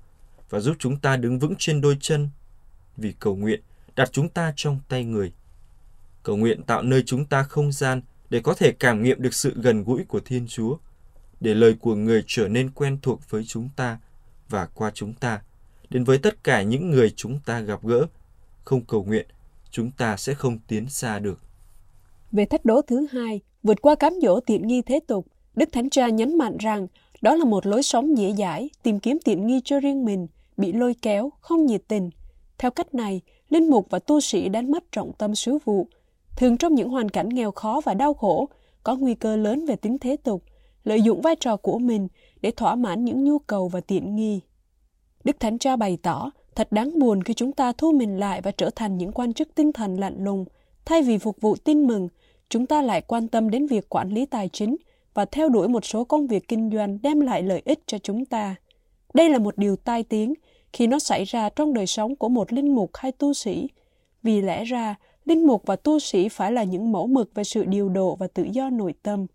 và 0.49 0.59
giúp 0.59 0.75
chúng 0.79 0.99
ta 0.99 1.17
đứng 1.17 1.39
vững 1.39 1.53
trên 1.57 1.81
đôi 1.81 1.97
chân. 1.99 2.29
Vì 2.97 3.13
cầu 3.19 3.35
nguyện 3.35 3.61
đặt 3.95 4.09
chúng 4.11 4.29
ta 4.29 4.53
trong 4.55 4.79
tay 4.89 5.03
người. 5.03 5.33
Cầu 6.23 6.37
nguyện 6.37 6.63
tạo 6.63 6.81
nơi 6.81 7.03
chúng 7.05 7.25
ta 7.25 7.43
không 7.43 7.71
gian 7.71 8.01
để 8.29 8.39
có 8.39 8.53
thể 8.53 8.71
cảm 8.71 9.03
nghiệm 9.03 9.21
được 9.21 9.33
sự 9.33 9.53
gần 9.61 9.83
gũi 9.83 10.05
của 10.07 10.19
Thiên 10.19 10.47
Chúa, 10.47 10.77
để 11.39 11.53
lời 11.53 11.75
của 11.79 11.95
người 11.95 12.23
trở 12.27 12.47
nên 12.47 12.69
quen 12.69 12.97
thuộc 13.01 13.29
với 13.29 13.43
chúng 13.45 13.69
ta 13.75 13.99
và 14.49 14.65
qua 14.65 14.91
chúng 14.93 15.13
ta, 15.13 15.41
đến 15.89 16.03
với 16.03 16.17
tất 16.17 16.43
cả 16.43 16.61
những 16.61 16.91
người 16.91 17.13
chúng 17.15 17.39
ta 17.45 17.59
gặp 17.59 17.83
gỡ. 17.83 18.05
Không 18.63 18.85
cầu 18.85 19.03
nguyện, 19.03 19.27
chúng 19.71 19.91
ta 19.91 20.17
sẽ 20.17 20.33
không 20.33 20.59
tiến 20.67 20.89
xa 20.89 21.19
được. 21.19 21.39
Về 22.31 22.45
thách 22.45 22.65
đố 22.65 22.81
thứ 22.81 23.07
hai, 23.11 23.41
vượt 23.63 23.81
qua 23.81 23.95
cám 23.95 24.13
dỗ 24.21 24.39
tiện 24.39 24.67
nghi 24.67 24.81
thế 24.81 24.99
tục, 25.07 25.27
Đức 25.55 25.69
Thánh 25.71 25.89
Cha 25.89 26.09
nhấn 26.09 26.37
mạnh 26.37 26.57
rằng 26.57 26.87
đó 27.21 27.35
là 27.35 27.45
một 27.45 27.65
lối 27.65 27.83
sống 27.83 28.17
dễ 28.17 28.33
dãi, 28.33 28.69
tìm 28.83 28.99
kiếm 28.99 29.17
tiện 29.25 29.47
nghi 29.47 29.61
cho 29.65 29.79
riêng 29.79 30.05
mình, 30.05 30.27
bị 30.57 30.73
lôi 30.73 30.95
kéo, 31.01 31.29
không 31.41 31.65
nhiệt 31.65 31.81
tình. 31.87 32.09
Theo 32.57 32.71
cách 32.71 32.93
này, 32.93 33.21
linh 33.49 33.69
mục 33.69 33.87
và 33.89 33.99
tu 33.99 34.19
sĩ 34.19 34.49
đánh 34.49 34.71
mất 34.71 34.91
trọng 34.91 35.11
tâm 35.17 35.35
sứ 35.35 35.57
vụ. 35.65 35.87
Thường 36.37 36.57
trong 36.57 36.75
những 36.75 36.89
hoàn 36.89 37.09
cảnh 37.09 37.29
nghèo 37.29 37.51
khó 37.51 37.81
và 37.85 37.93
đau 37.93 38.13
khổ, 38.13 38.49
có 38.83 38.95
nguy 38.95 39.15
cơ 39.15 39.35
lớn 39.35 39.65
về 39.65 39.75
tính 39.75 39.97
thế 39.99 40.17
tục, 40.23 40.43
lợi 40.83 41.01
dụng 41.01 41.21
vai 41.21 41.35
trò 41.35 41.57
của 41.57 41.79
mình 41.79 42.07
để 42.41 42.51
thỏa 42.51 42.75
mãn 42.75 43.05
những 43.05 43.23
nhu 43.23 43.39
cầu 43.39 43.67
và 43.67 43.81
tiện 43.81 44.15
nghi. 44.15 44.39
Đức 45.23 45.39
Thánh 45.39 45.57
Cha 45.57 45.75
bày 45.75 45.97
tỏ, 46.01 46.31
thật 46.55 46.71
đáng 46.71 46.99
buồn 46.99 47.23
khi 47.23 47.33
chúng 47.33 47.51
ta 47.51 47.71
thu 47.71 47.91
mình 47.91 48.19
lại 48.19 48.41
và 48.41 48.51
trở 48.51 48.69
thành 48.69 48.97
những 48.97 49.11
quan 49.11 49.33
chức 49.33 49.55
tinh 49.55 49.73
thần 49.73 49.99
lạnh 49.99 50.15
lùng. 50.23 50.45
Thay 50.85 51.01
vì 51.01 51.17
phục 51.17 51.41
vụ 51.41 51.55
tin 51.55 51.87
mừng, 51.87 52.09
chúng 52.49 52.65
ta 52.65 52.81
lại 52.81 53.01
quan 53.01 53.27
tâm 53.27 53.49
đến 53.49 53.67
việc 53.67 53.89
quản 53.89 54.09
lý 54.09 54.25
tài 54.25 54.49
chính, 54.49 54.75
và 55.13 55.25
theo 55.25 55.49
đuổi 55.49 55.67
một 55.67 55.85
số 55.85 56.03
công 56.03 56.27
việc 56.27 56.47
kinh 56.47 56.71
doanh 56.73 56.97
đem 57.03 57.19
lại 57.19 57.43
lợi 57.43 57.61
ích 57.65 57.79
cho 57.85 57.97
chúng 57.97 58.25
ta. 58.25 58.55
Đây 59.13 59.29
là 59.29 59.39
một 59.39 59.57
điều 59.57 59.75
tai 59.75 60.03
tiếng 60.03 60.33
khi 60.73 60.87
nó 60.87 60.99
xảy 60.99 61.23
ra 61.23 61.49
trong 61.49 61.73
đời 61.73 61.87
sống 61.87 62.15
của 62.15 62.29
một 62.29 62.53
linh 62.53 62.75
mục 62.75 62.91
hay 62.93 63.11
tu 63.11 63.33
sĩ. 63.33 63.67
Vì 64.23 64.41
lẽ 64.41 64.63
ra, 64.63 64.95
linh 65.25 65.47
mục 65.47 65.63
và 65.65 65.75
tu 65.75 65.99
sĩ 65.99 66.29
phải 66.29 66.51
là 66.51 66.63
những 66.63 66.91
mẫu 66.91 67.07
mực 67.07 67.33
về 67.35 67.43
sự 67.43 67.65
điều 67.65 67.89
độ 67.89 68.15
và 68.15 68.27
tự 68.27 68.43
do 68.43 68.69
nội 68.69 68.93
tâm. 69.03 69.25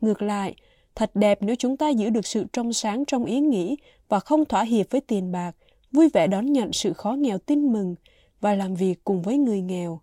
Ngược 0.00 0.22
lại, 0.22 0.54
thật 0.94 1.10
đẹp 1.14 1.38
nếu 1.42 1.56
chúng 1.56 1.76
ta 1.76 1.88
giữ 1.88 2.10
được 2.10 2.26
sự 2.26 2.44
trong 2.52 2.72
sáng 2.72 3.04
trong 3.04 3.24
ý 3.24 3.40
nghĩ 3.40 3.76
và 4.08 4.20
không 4.20 4.44
thỏa 4.44 4.62
hiệp 4.62 4.86
với 4.90 5.00
tiền 5.00 5.32
bạc, 5.32 5.52
vui 5.92 6.08
vẻ 6.08 6.26
đón 6.26 6.52
nhận 6.52 6.72
sự 6.72 6.92
khó 6.92 7.12
nghèo 7.12 7.38
tin 7.38 7.72
mừng 7.72 7.94
và 8.40 8.54
làm 8.54 8.74
việc 8.74 9.04
cùng 9.04 9.22
với 9.22 9.38
người 9.38 9.60
nghèo. 9.60 10.00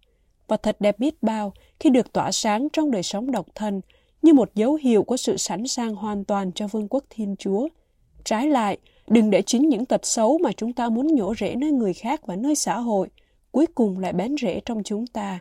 và 0.48 0.58
thật 0.58 0.78
đẹp 0.80 1.00
biết 1.00 1.24
bao 1.24 1.54
khi 1.80 1.90
được 1.90 2.14
tỏa 2.14 2.32
sáng 2.32 2.68
trong 2.74 2.92
đời 2.92 3.04
sống 3.04 3.32
độc 3.32 3.46
thân 3.56 3.82
như 4.22 4.34
một 4.34 4.56
dấu 4.56 4.76
hiệu 4.76 5.04
của 5.04 5.18
sự 5.18 5.38
sẵn 5.38 5.68
sàng 5.68 5.96
hoàn 5.96 6.26
toàn 6.26 6.52
cho 6.52 6.68
vương 6.68 6.88
quốc 6.88 7.04
Thiên 7.10 7.36
Chúa. 7.40 7.68
Trái 8.24 8.48
lại, 8.48 8.78
đừng 9.08 9.30
để 9.30 9.42
chính 9.42 9.70
những 9.70 9.86
tật 9.86 10.06
xấu 10.06 10.38
mà 10.38 10.52
chúng 10.52 10.74
ta 10.74 10.90
muốn 10.90 11.08
nhổ 11.16 11.36
rễ 11.36 11.56
nơi 11.56 11.72
người 11.72 11.94
khác 11.94 12.26
và 12.26 12.36
nơi 12.36 12.56
xã 12.56 12.78
hội, 12.78 13.08
cuối 13.52 13.66
cùng 13.76 14.00
lại 14.00 14.14
bén 14.14 14.36
rễ 14.42 14.62
trong 14.66 14.84
chúng 14.84 15.08
ta. 15.08 15.40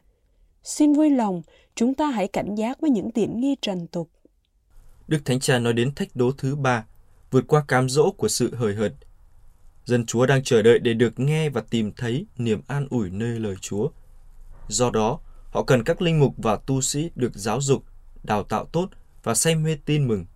Xin 0.63 0.93
vui 0.93 1.11
lòng, 1.11 1.43
chúng 1.75 1.95
ta 1.95 2.07
hãy 2.07 2.29
cảnh 2.29 2.55
giác 2.55 2.81
với 2.81 2.91
những 2.91 3.11
tiện 3.11 3.41
nghi 3.41 3.57
trần 3.63 3.87
tục. 3.87 4.09
Đức 5.09 5.19
Thánh 5.25 5.41
Cha 5.41 5.59
nói 5.59 5.73
đến 5.73 5.95
thách 5.95 6.17
đố 6.17 6.31
thứ 6.39 6.57
ba, 6.57 6.87
vượt 7.31 7.45
qua 7.49 7.65
cám 7.69 7.89
dỗ 7.89 8.11
của 8.11 8.29
sự 8.29 8.55
hời 8.55 8.75
hợt. 8.75 8.93
Dân 9.89 10.07
Chúa 10.07 10.27
đang 10.27 10.43
chờ 10.43 10.63
đợi 10.63 10.79
để 10.79 10.95
được 10.95 11.21
nghe 11.21 11.49
và 11.49 11.61
tìm 11.71 11.93
thấy 11.93 12.27
niềm 12.39 12.61
an 12.67 12.87
ủi 12.91 13.11
nơi 13.11 13.41
lời 13.41 13.57
Chúa. 13.61 13.89
Do 14.69 14.91
đó, 14.91 15.21
họ 15.51 15.63
cần 15.63 15.85
các 15.85 16.03
linh 16.03 16.21
mục 16.21 16.35
và 16.37 16.57
tu 16.57 16.81
sĩ 16.81 17.11
được 17.15 17.33
giáo 17.35 17.61
dục, 17.61 17.85
đào 18.23 18.43
tạo 18.43 18.65
tốt 18.65 18.89
và 19.23 19.35
say 19.35 19.55
mê 19.55 19.77
tin 19.85 20.09
mừng. 20.09 20.27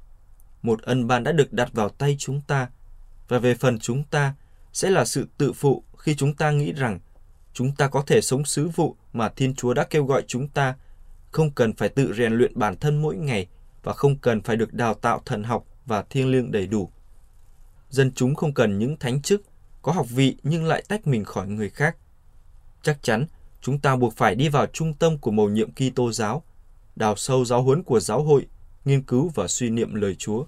Một 0.63 0.83
ân 0.83 1.07
ban 1.07 1.25
đã 1.25 1.33
được 1.33 1.53
đặt 1.53 1.73
vào 1.73 1.89
tay 1.89 2.17
chúng 2.19 2.41
ta, 2.41 2.69
và 3.29 3.39
về 3.39 3.55
phần 3.55 3.79
chúng 3.79 4.03
ta 4.03 4.35
sẽ 4.73 4.91
là 4.91 5.05
sự 5.05 5.29
tự 5.39 5.53
phụ 5.53 5.85
khi 5.99 6.15
chúng 6.15 6.35
ta 6.35 6.51
nghĩ 6.51 6.73
rằng 6.73 7.01
chúng 7.53 7.73
ta 7.73 7.89
có 7.89 8.03
thể 8.07 8.21
sống 8.21 8.45
sứ 8.45 8.69
vụ 8.69 8.97
mà 9.13 9.29
Thiên 9.29 9.55
Chúa 9.55 9.75
đã 9.75 9.85
kêu 9.85 10.05
gọi 10.05 10.25
chúng 10.27 10.49
ta, 10.49 10.75
không 11.31 11.51
cần 11.51 11.73
phải 11.73 11.89
tự 11.89 12.13
rèn 12.13 12.33
luyện 12.33 12.59
bản 12.59 12.77
thân 12.77 13.03
mỗi 13.03 13.17
ngày 13.17 13.47
và 13.83 13.93
không 13.93 14.19
cần 14.19 14.41
phải 14.41 14.57
được 14.57 14.75
đào 14.75 14.95
tạo 14.95 15.23
thần 15.27 15.43
học 15.43 15.67
và 15.87 16.03
thiêng 16.03 16.31
liêng 16.31 16.53
đầy 16.53 16.67
đủ. 16.67 16.91
Dân 17.93 18.13
chúng 18.15 18.35
không 18.35 18.55
cần 18.55 18.79
những 18.79 18.97
thánh 18.97 19.23
chức, 19.23 19.43
có 19.83 19.93
học 19.93 20.07
vị 20.11 20.37
nhưng 20.43 20.65
lại 20.65 20.85
tách 20.89 21.07
mình 21.07 21.25
khỏi 21.25 21.49
người 21.49 21.71
khác. 21.71 21.97
Chắc 22.83 23.03
chắn, 23.03 23.27
chúng 23.61 23.79
ta 23.79 23.97
buộc 23.97 24.17
phải 24.17 24.35
đi 24.35 24.49
vào 24.49 24.67
trung 24.67 24.95
tâm 24.95 25.19
của 25.19 25.31
mầu 25.31 25.49
nhiệm 25.49 25.71
Kitô 25.73 26.13
giáo, 26.13 26.43
đào 26.97 27.17
sâu 27.17 27.45
giáo 27.45 27.63
huấn 27.63 27.83
của 27.83 28.01
giáo 28.01 28.23
hội, 28.23 28.47
nghiên 28.85 29.03
cứu 29.03 29.31
và 29.35 29.49
suy 29.49 29.71
niệm 29.71 29.95
lời 29.95 30.15
Chúa. 30.15 30.45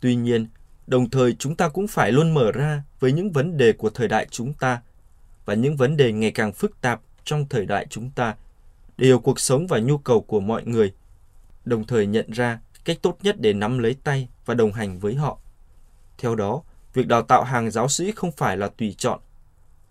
Tuy 0.00 0.14
nhiên, 0.14 0.46
đồng 0.86 1.10
thời 1.10 1.32
chúng 1.32 1.56
ta 1.56 1.68
cũng 1.68 1.88
phải 1.88 2.12
luôn 2.12 2.34
mở 2.34 2.52
ra 2.52 2.82
với 3.00 3.12
những 3.12 3.32
vấn 3.32 3.56
đề 3.56 3.72
của 3.72 3.90
thời 3.90 4.08
đại 4.08 4.26
chúng 4.30 4.52
ta 4.52 4.82
và 5.44 5.54
những 5.54 5.76
vấn 5.76 5.96
đề 5.96 6.12
ngày 6.12 6.30
càng 6.30 6.52
phức 6.52 6.80
tạp 6.80 7.00
trong 7.24 7.46
thời 7.48 7.66
đại 7.66 7.86
chúng 7.90 8.10
ta 8.10 8.34
để 8.96 9.06
hiểu 9.06 9.18
cuộc 9.18 9.40
sống 9.40 9.66
và 9.66 9.78
nhu 9.78 9.98
cầu 9.98 10.20
của 10.20 10.40
mọi 10.40 10.64
người, 10.64 10.92
đồng 11.64 11.84
thời 11.84 12.06
nhận 12.06 12.30
ra 12.30 12.60
cách 12.84 12.98
tốt 13.02 13.18
nhất 13.22 13.36
để 13.40 13.52
nắm 13.52 13.78
lấy 13.78 13.96
tay 14.04 14.28
và 14.44 14.54
đồng 14.54 14.72
hành 14.72 14.98
với 14.98 15.14
họ. 15.14 15.38
Theo 16.18 16.34
đó, 16.34 16.62
việc 16.94 17.06
đào 17.06 17.22
tạo 17.22 17.44
hàng 17.44 17.70
giáo 17.70 17.88
sĩ 17.88 18.12
không 18.12 18.32
phải 18.32 18.56
là 18.56 18.68
tùy 18.68 18.94
chọn. 18.98 19.20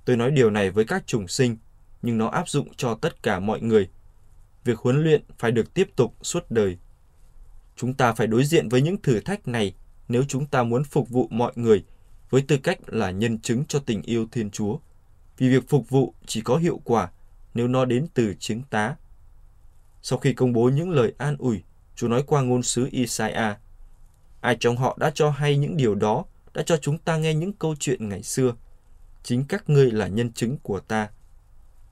Tôi 0.06 0.18
nói 0.18 0.32
điều 0.32 0.50
này 0.50 0.72
với 0.72 0.86
các 0.86 1.08
trùng 1.08 1.28
sinh, 1.28 1.58
nhưng 2.02 2.18
nó 2.18 2.28
áp 2.28 2.50
dụng 2.50 2.68
cho 2.78 2.96
tất 2.96 3.24
cả 3.24 3.40
mọi 3.40 3.62
người. 3.62 3.90
Việc 4.64 4.80
huấn 4.80 5.04
luyện 5.04 5.24
phải 5.40 5.52
được 5.52 5.74
tiếp 5.74 5.90
tục 5.96 6.16
suốt 6.22 6.52
đời. 6.52 6.78
Chúng 7.76 7.94
ta 7.94 8.14
phải 8.14 8.28
đối 8.28 8.46
diện 8.46 8.70
với 8.70 8.82
những 8.82 9.02
thử 9.02 9.20
thách 9.20 9.48
này 9.48 9.74
nếu 10.08 10.24
chúng 10.28 10.46
ta 10.46 10.64
muốn 10.64 10.84
phục 10.84 11.10
vụ 11.10 11.28
mọi 11.32 11.52
người 11.56 11.84
với 12.30 12.42
tư 12.42 12.58
cách 12.58 12.80
là 12.88 13.12
nhân 13.12 13.40
chứng 13.40 13.66
cho 13.66 13.80
tình 13.80 14.02
yêu 14.02 14.28
Thiên 14.32 14.52
Chúa. 14.52 14.78
Vì 15.38 15.50
việc 15.50 15.70
phục 15.70 15.90
vụ 15.90 16.14
chỉ 16.26 16.42
có 16.42 16.58
hiệu 16.58 16.82
quả 16.84 17.10
nếu 17.54 17.68
nó 17.68 17.86
đến 17.86 18.08
từ 18.14 18.34
chứng 18.40 18.62
tá. 18.70 18.96
Sau 20.02 20.20
khi 20.20 20.34
công 20.34 20.54
bố 20.54 20.70
những 20.70 20.90
lời 20.90 21.14
an 21.18 21.36
ủi, 21.40 21.64
Chúa 21.96 22.08
nói 22.08 22.24
qua 22.28 22.42
ngôn 22.42 22.64
sứ 22.64 22.88
Isaiah, 22.92 23.58
ai 24.46 24.58
trong 24.60 24.78
họ 24.78 24.98
đã 25.00 25.12
cho 25.16 25.30
hay 25.30 25.58
những 25.58 25.78
điều 25.78 25.96
đó, 25.96 26.26
đã 26.54 26.64
cho 26.66 26.78
chúng 26.78 26.98
ta 26.98 27.18
nghe 27.18 27.34
những 27.34 27.54
câu 27.54 27.76
chuyện 27.80 28.10
ngày 28.10 28.24
xưa. 28.24 28.54
Chính 29.24 29.46
các 29.46 29.70
ngươi 29.70 29.92
là 29.92 30.08
nhân 30.08 30.34
chứng 30.34 30.58
của 30.58 30.80
ta. 30.80 31.10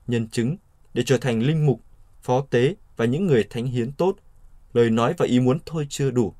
Nhân 0.06 0.28
chứng 0.28 0.56
để 0.94 1.02
trở 1.06 1.18
thành 1.18 1.42
linh 1.42 1.66
mục, 1.66 1.80
phó 2.22 2.40
tế 2.50 2.74
và 2.96 3.04
những 3.04 3.26
người 3.26 3.44
thánh 3.50 3.66
hiến 3.66 3.92
tốt, 3.92 4.16
lời 4.72 4.90
nói 4.90 5.14
và 5.18 5.26
ý 5.26 5.40
muốn 5.40 5.58
thôi 5.66 5.86
chưa 5.90 6.10
đủ. 6.10 6.34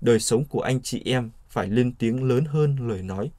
Đời 0.00 0.20
sống 0.20 0.44
của 0.44 0.60
anh 0.60 0.80
chị 0.82 1.02
em 1.04 1.30
phải 1.50 1.68
lên 1.68 1.92
tiếng 1.92 2.24
lớn 2.24 2.44
hơn 2.44 2.88
lời 2.88 3.02
nói. 3.02 3.30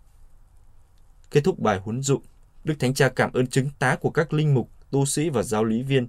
Kết 1.32 1.42
thúc 1.44 1.60
bài 1.60 1.80
huấn 1.80 2.02
dụ, 2.02 2.22
Đức 2.64 2.74
Thánh 2.80 2.94
Cha 2.94 3.10
cảm 3.10 3.34
ơn 3.34 3.48
chứng 3.48 3.70
tá 3.80 3.96
của 3.96 4.10
các 4.10 4.34
linh 4.34 4.54
mục, 4.54 4.70
tu 4.92 5.06
sĩ 5.06 5.30
và 5.30 5.44
giáo 5.44 5.64
lý 5.64 5.84
viên. 5.84 6.08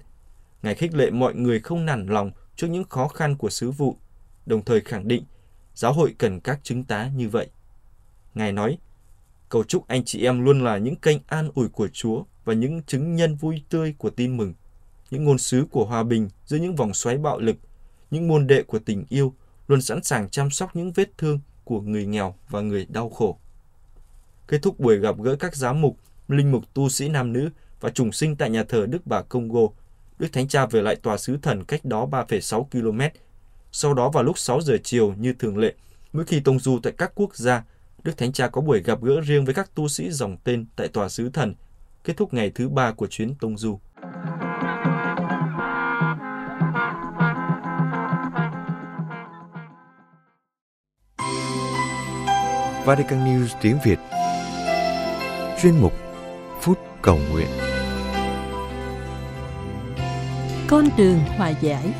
Ngài 0.62 0.75
khích 0.75 0.94
lệ 0.94 1.11
mọi 1.11 1.35
người 1.35 1.61
không 1.61 1.87
nản 1.87 2.07
lòng 2.07 2.31
trước 2.57 2.66
những 2.66 2.85
khó 2.85 3.09
khăn 3.09 3.37
của 3.37 3.51
sứ 3.51 3.71
vụ, 3.71 3.97
đồng 4.47 4.64
thời 4.64 4.81
khẳng 4.81 5.09
định 5.09 5.25
giáo 5.79 5.93
hội 5.93 6.14
cần 6.19 6.41
các 6.41 6.61
chứng 6.62 6.85
tá 6.85 7.11
như 7.17 7.29
vậy. 7.29 7.49
Ngài 8.35 8.53
nói, 8.53 8.79
cầu 9.49 9.64
chúc 9.64 9.88
anh 9.88 10.05
chị 10.05 10.25
em 10.25 10.45
luôn 10.45 10.64
là 10.64 10.79
những 10.79 10.97
kênh 10.97 11.19
an 11.27 11.51
ủi 11.55 11.69
của 11.69 11.88
Chúa 11.88 12.23
và 12.45 12.55
những 12.55 12.83
chứng 12.83 13.17
nhân 13.17 13.35
vui 13.35 13.62
tươi 13.71 13.95
của 13.99 14.11
tin 14.11 14.37
mừng, 14.37 14.55
những 15.11 15.25
ngôn 15.25 15.38
sứ 15.38 15.67
của 15.71 15.85
hòa 15.85 16.03
bình 16.03 16.29
giữa 16.47 16.57
những 16.57 16.77
vòng 16.77 16.95
xoáy 16.95 17.19
bạo 17.19 17.38
lực, 17.38 17.57
những 18.11 18.29
môn 18.29 18.47
đệ 18.47 18.62
của 18.62 18.79
tình 18.79 19.05
yêu, 19.09 19.35
luôn 19.69 19.83
sẵn 19.83 20.03
sàng 20.03 20.29
chăm 20.29 20.51
sóc 20.51 20.77
những 20.77 20.93
vết 20.93 21.19
thương 21.19 21.41
của 21.64 21.81
người 21.81 22.07
nghèo 22.07 22.35
và 22.49 22.61
người 22.61 22.87
đau 22.88 23.11
khổ. 23.11 23.38
Kết 24.49 24.59
thúc 24.62 24.81
buổi 24.81 24.99
gặp 24.99 25.17
gỡ 25.23 25.37
các 25.37 25.57
giám 25.57 25.81
mục, 25.81 25.97
linh 26.29 26.53
mục 26.53 26.75
tu 26.75 26.88
sĩ 26.88 27.09
nam 27.09 27.33
nữ 27.33 27.51
và 27.81 27.91
trùng 27.91 28.12
sinh 28.12 28.37
tại 28.37 28.51
nhà 28.51 28.64
thờ 28.64 28.87
Đức 28.87 29.07
Bà 29.07 29.23
Congo, 29.23 29.61
Đức 30.19 30.29
Thánh 30.33 30.49
Cha 30.49 30.67
về 30.67 30.83
lại 30.83 30.97
tòa 30.97 31.19
sứ 31.19 31.38
thần 31.43 31.64
cách 31.64 31.85
đó 31.85 32.07
3,6 32.07 32.64
km. 32.64 33.01
Sau 33.72 33.94
đó 33.94 34.09
vào 34.09 34.22
lúc 34.22 34.38
6 34.38 34.61
giờ 34.61 34.76
chiều 34.85 35.14
như 35.18 35.33
thường 35.33 35.59
lệ, 35.59 35.74
mỗi 36.12 36.24
khi 36.24 36.40
tông 36.40 36.59
du 36.59 36.78
tại 36.83 36.92
các 36.98 37.12
quốc 37.14 37.37
gia, 37.37 37.64
Đức 38.04 38.18
Thánh 38.18 38.33
Cha 38.33 38.48
có 38.48 38.61
buổi 38.61 38.83
gặp 38.83 39.02
gỡ 39.02 39.20
riêng 39.20 39.44
với 39.44 39.54
các 39.54 39.74
tu 39.74 39.88
sĩ 39.88 40.11
dòng 40.11 40.37
tên 40.44 40.66
tại 40.76 40.88
tòa 40.88 41.09
sứ 41.09 41.31
thần, 41.31 41.54
kết 42.04 42.16
thúc 42.16 42.35
ngày 42.35 42.50
thứ 42.54 42.68
ba 42.68 42.92
của 42.92 43.07
chuyến 43.07 43.35
tông 43.35 43.59
du. 43.59 43.78
Vatican 52.85 53.24
News 53.24 53.46
tiếng 53.61 53.78
Việt 53.85 53.98
Chuyên 55.62 55.78
mục 55.81 55.92
Phút 56.61 56.78
Cầu 57.02 57.18
Nguyện 57.33 57.48
Con 60.68 60.88
đường 60.96 61.18
hòa 61.18 61.48
giải 61.48 61.92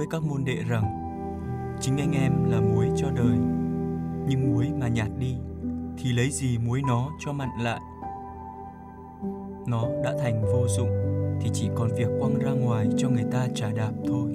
với 0.00 0.06
các 0.10 0.22
môn 0.22 0.44
đệ 0.44 0.56
rằng: 0.68 0.84
Chính 1.80 1.96
anh 1.96 2.12
em 2.12 2.50
là 2.50 2.60
muối 2.60 2.86
cho 2.96 3.10
đời, 3.10 3.36
nhưng 4.28 4.52
muối 4.52 4.68
mà 4.80 4.88
nhạt 4.88 5.08
đi 5.18 5.36
thì 5.98 6.12
lấy 6.12 6.30
gì 6.30 6.58
muối 6.58 6.82
nó 6.88 7.10
cho 7.18 7.32
mặn 7.32 7.48
lại? 7.60 7.80
Nó 9.66 9.88
đã 10.04 10.14
thành 10.22 10.42
vô 10.42 10.68
dụng 10.68 10.90
thì 11.40 11.50
chỉ 11.52 11.70
còn 11.74 11.88
việc 11.96 12.08
quăng 12.20 12.38
ra 12.38 12.50
ngoài 12.50 12.88
cho 12.96 13.08
người 13.08 13.24
ta 13.32 13.46
trả 13.54 13.70
đạp 13.70 13.92
thôi. 14.06 14.30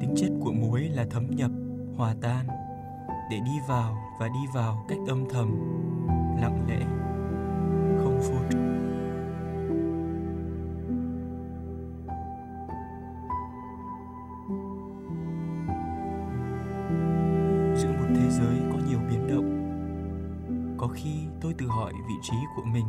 Tính 0.00 0.14
chất 0.16 0.30
của 0.40 0.52
muối 0.52 0.80
là 0.80 1.06
thấm 1.10 1.26
nhập, 1.30 1.50
hòa 1.96 2.14
tan 2.20 2.46
để 3.30 3.36
đi 3.44 3.52
vào 3.68 3.96
và 4.20 4.28
đi 4.28 4.40
vào 4.54 4.84
cách 4.88 4.98
âm 5.08 5.24
thầm, 5.30 5.58
lặng 6.46 6.66
lẽ, 6.68 6.80
không 8.02 8.20
phút. 8.22 8.46
Giữa 17.76 17.92
một 17.92 18.06
thế 18.16 18.30
giới 18.30 18.58
có 18.72 18.78
nhiều 18.88 18.98
biến 19.10 19.26
động, 19.28 19.50
có 20.78 20.88
khi 20.88 21.10
tôi 21.40 21.54
tự 21.58 21.66
hỏi 21.66 21.92
vị 22.08 22.14
trí 22.22 22.36
của 22.56 22.62
mình 22.64 22.85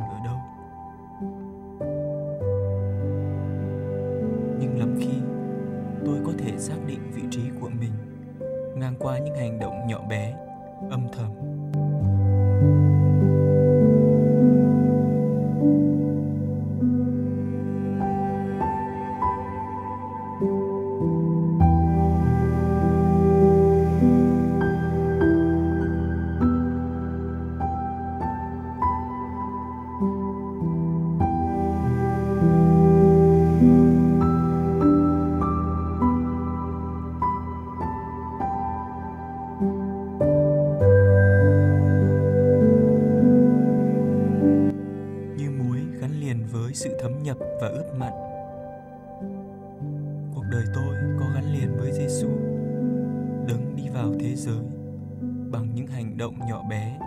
hành 56.18 56.30
động 56.30 56.48
nhỏ 56.48 56.62
bé, 56.62 56.98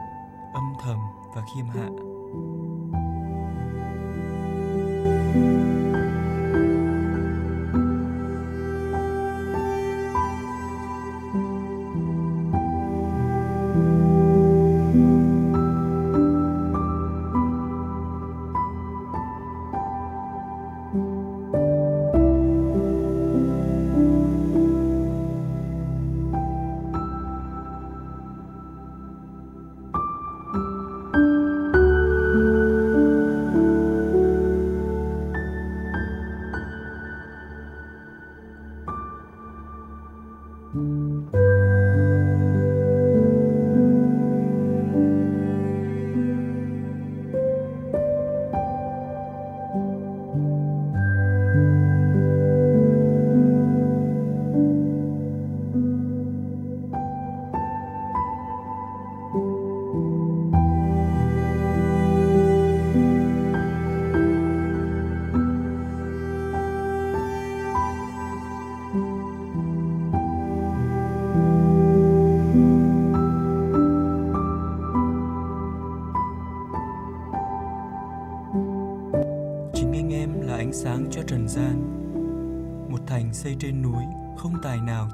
âm 0.54 0.74
thầm 0.84 0.98
và 1.36 1.42
khiêm 1.56 1.66
hạ. 1.66 2.11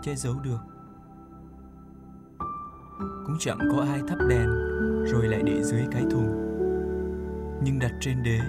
Che 0.08 0.16
giấu 0.16 0.40
được. 0.40 0.60
Cũng 3.26 3.36
chẳng 3.40 3.60
có 3.72 3.82
ai 3.82 4.02
thắp 4.08 4.18
đèn, 4.30 4.48
rồi 5.06 5.28
lại 5.28 5.42
để 5.46 5.64
dưới 5.64 5.86
cái 5.92 6.04
thùng. 6.12 6.44
Nhưng 7.64 7.80
đặt 7.80 7.92
trên 8.02 8.24
đế 8.24 8.40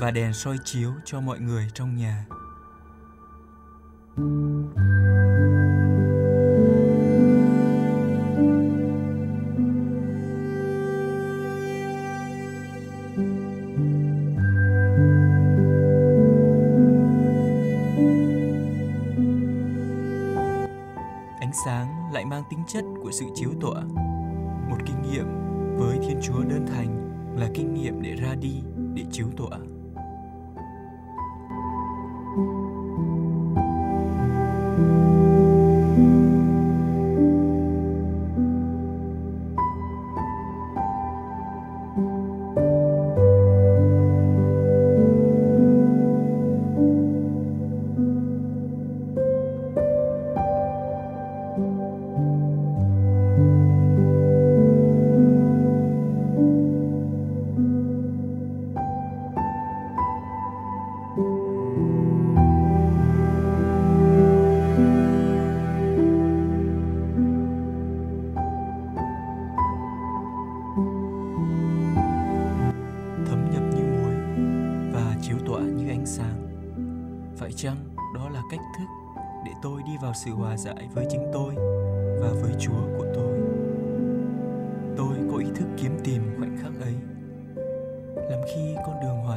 và 0.00 0.10
đèn 0.10 0.32
soi 0.32 0.56
chiếu 0.64 0.92
cho 1.04 1.20
mọi 1.20 1.40
người 1.40 1.68
trong 1.74 1.96
nhà. 1.96 2.26
Sáng 21.64 22.12
lại 22.12 22.24
mang 22.24 22.42
tính 22.50 22.60
chất 22.66 22.84
của 23.02 23.10
sự 23.10 23.26
chiếu 23.34 23.50
tỏa 23.60 23.82
Một 24.70 24.78
kinh 24.86 25.02
nghiệm 25.02 25.26
với 25.76 25.98
Thiên 25.98 26.20
Chúa 26.22 26.42
đơn 26.42 26.66
thành 26.66 27.10
là 27.36 27.48
kinh 27.54 27.74
nghiệm 27.74 28.02
để 28.02 28.14
ra 28.14 28.34
đi, 28.34 28.62
để 28.94 29.04
chiếu 29.10 29.26
tỏa 29.36 29.58
thấm 34.76 35.13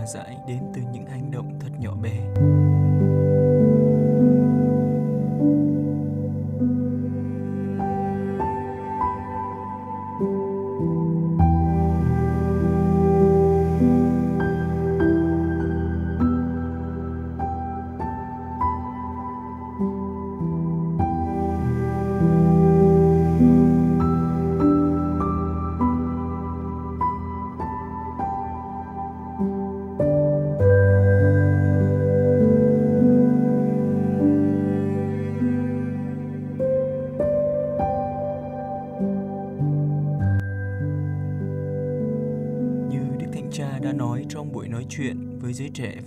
giải 0.07 0.37
đến 0.47 0.59
từ 0.73 0.81
những 0.91 1.05
hành 1.05 1.31
động 1.31 1.59
thật 1.59 1.69
nhỏ 1.79 1.95
bé. 1.95 2.17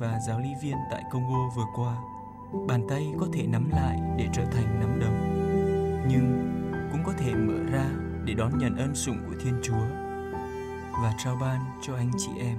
Và 0.00 0.18
giáo 0.20 0.40
lý 0.40 0.54
viên 0.62 0.76
tại 0.90 1.02
Congo 1.10 1.48
vừa 1.56 1.66
qua, 1.74 1.96
bàn 2.68 2.86
tay 2.88 3.12
có 3.20 3.26
thể 3.32 3.46
nắm 3.46 3.70
lại 3.70 4.00
để 4.18 4.28
trở 4.32 4.44
thành 4.44 4.80
nắm 4.80 5.00
đấm, 5.00 5.12
nhưng 6.08 6.50
cũng 6.92 7.04
có 7.04 7.12
thể 7.18 7.34
mở 7.34 7.58
ra 7.72 7.86
để 8.24 8.34
đón 8.34 8.58
nhận 8.58 8.76
ân 8.76 8.94
sủng 8.94 9.18
của 9.26 9.34
Thiên 9.44 9.60
Chúa 9.62 9.86
và 11.02 11.14
trao 11.24 11.36
ban 11.40 11.60
cho 11.82 11.94
anh 11.94 12.10
chị 12.18 12.30
em. 12.38 12.58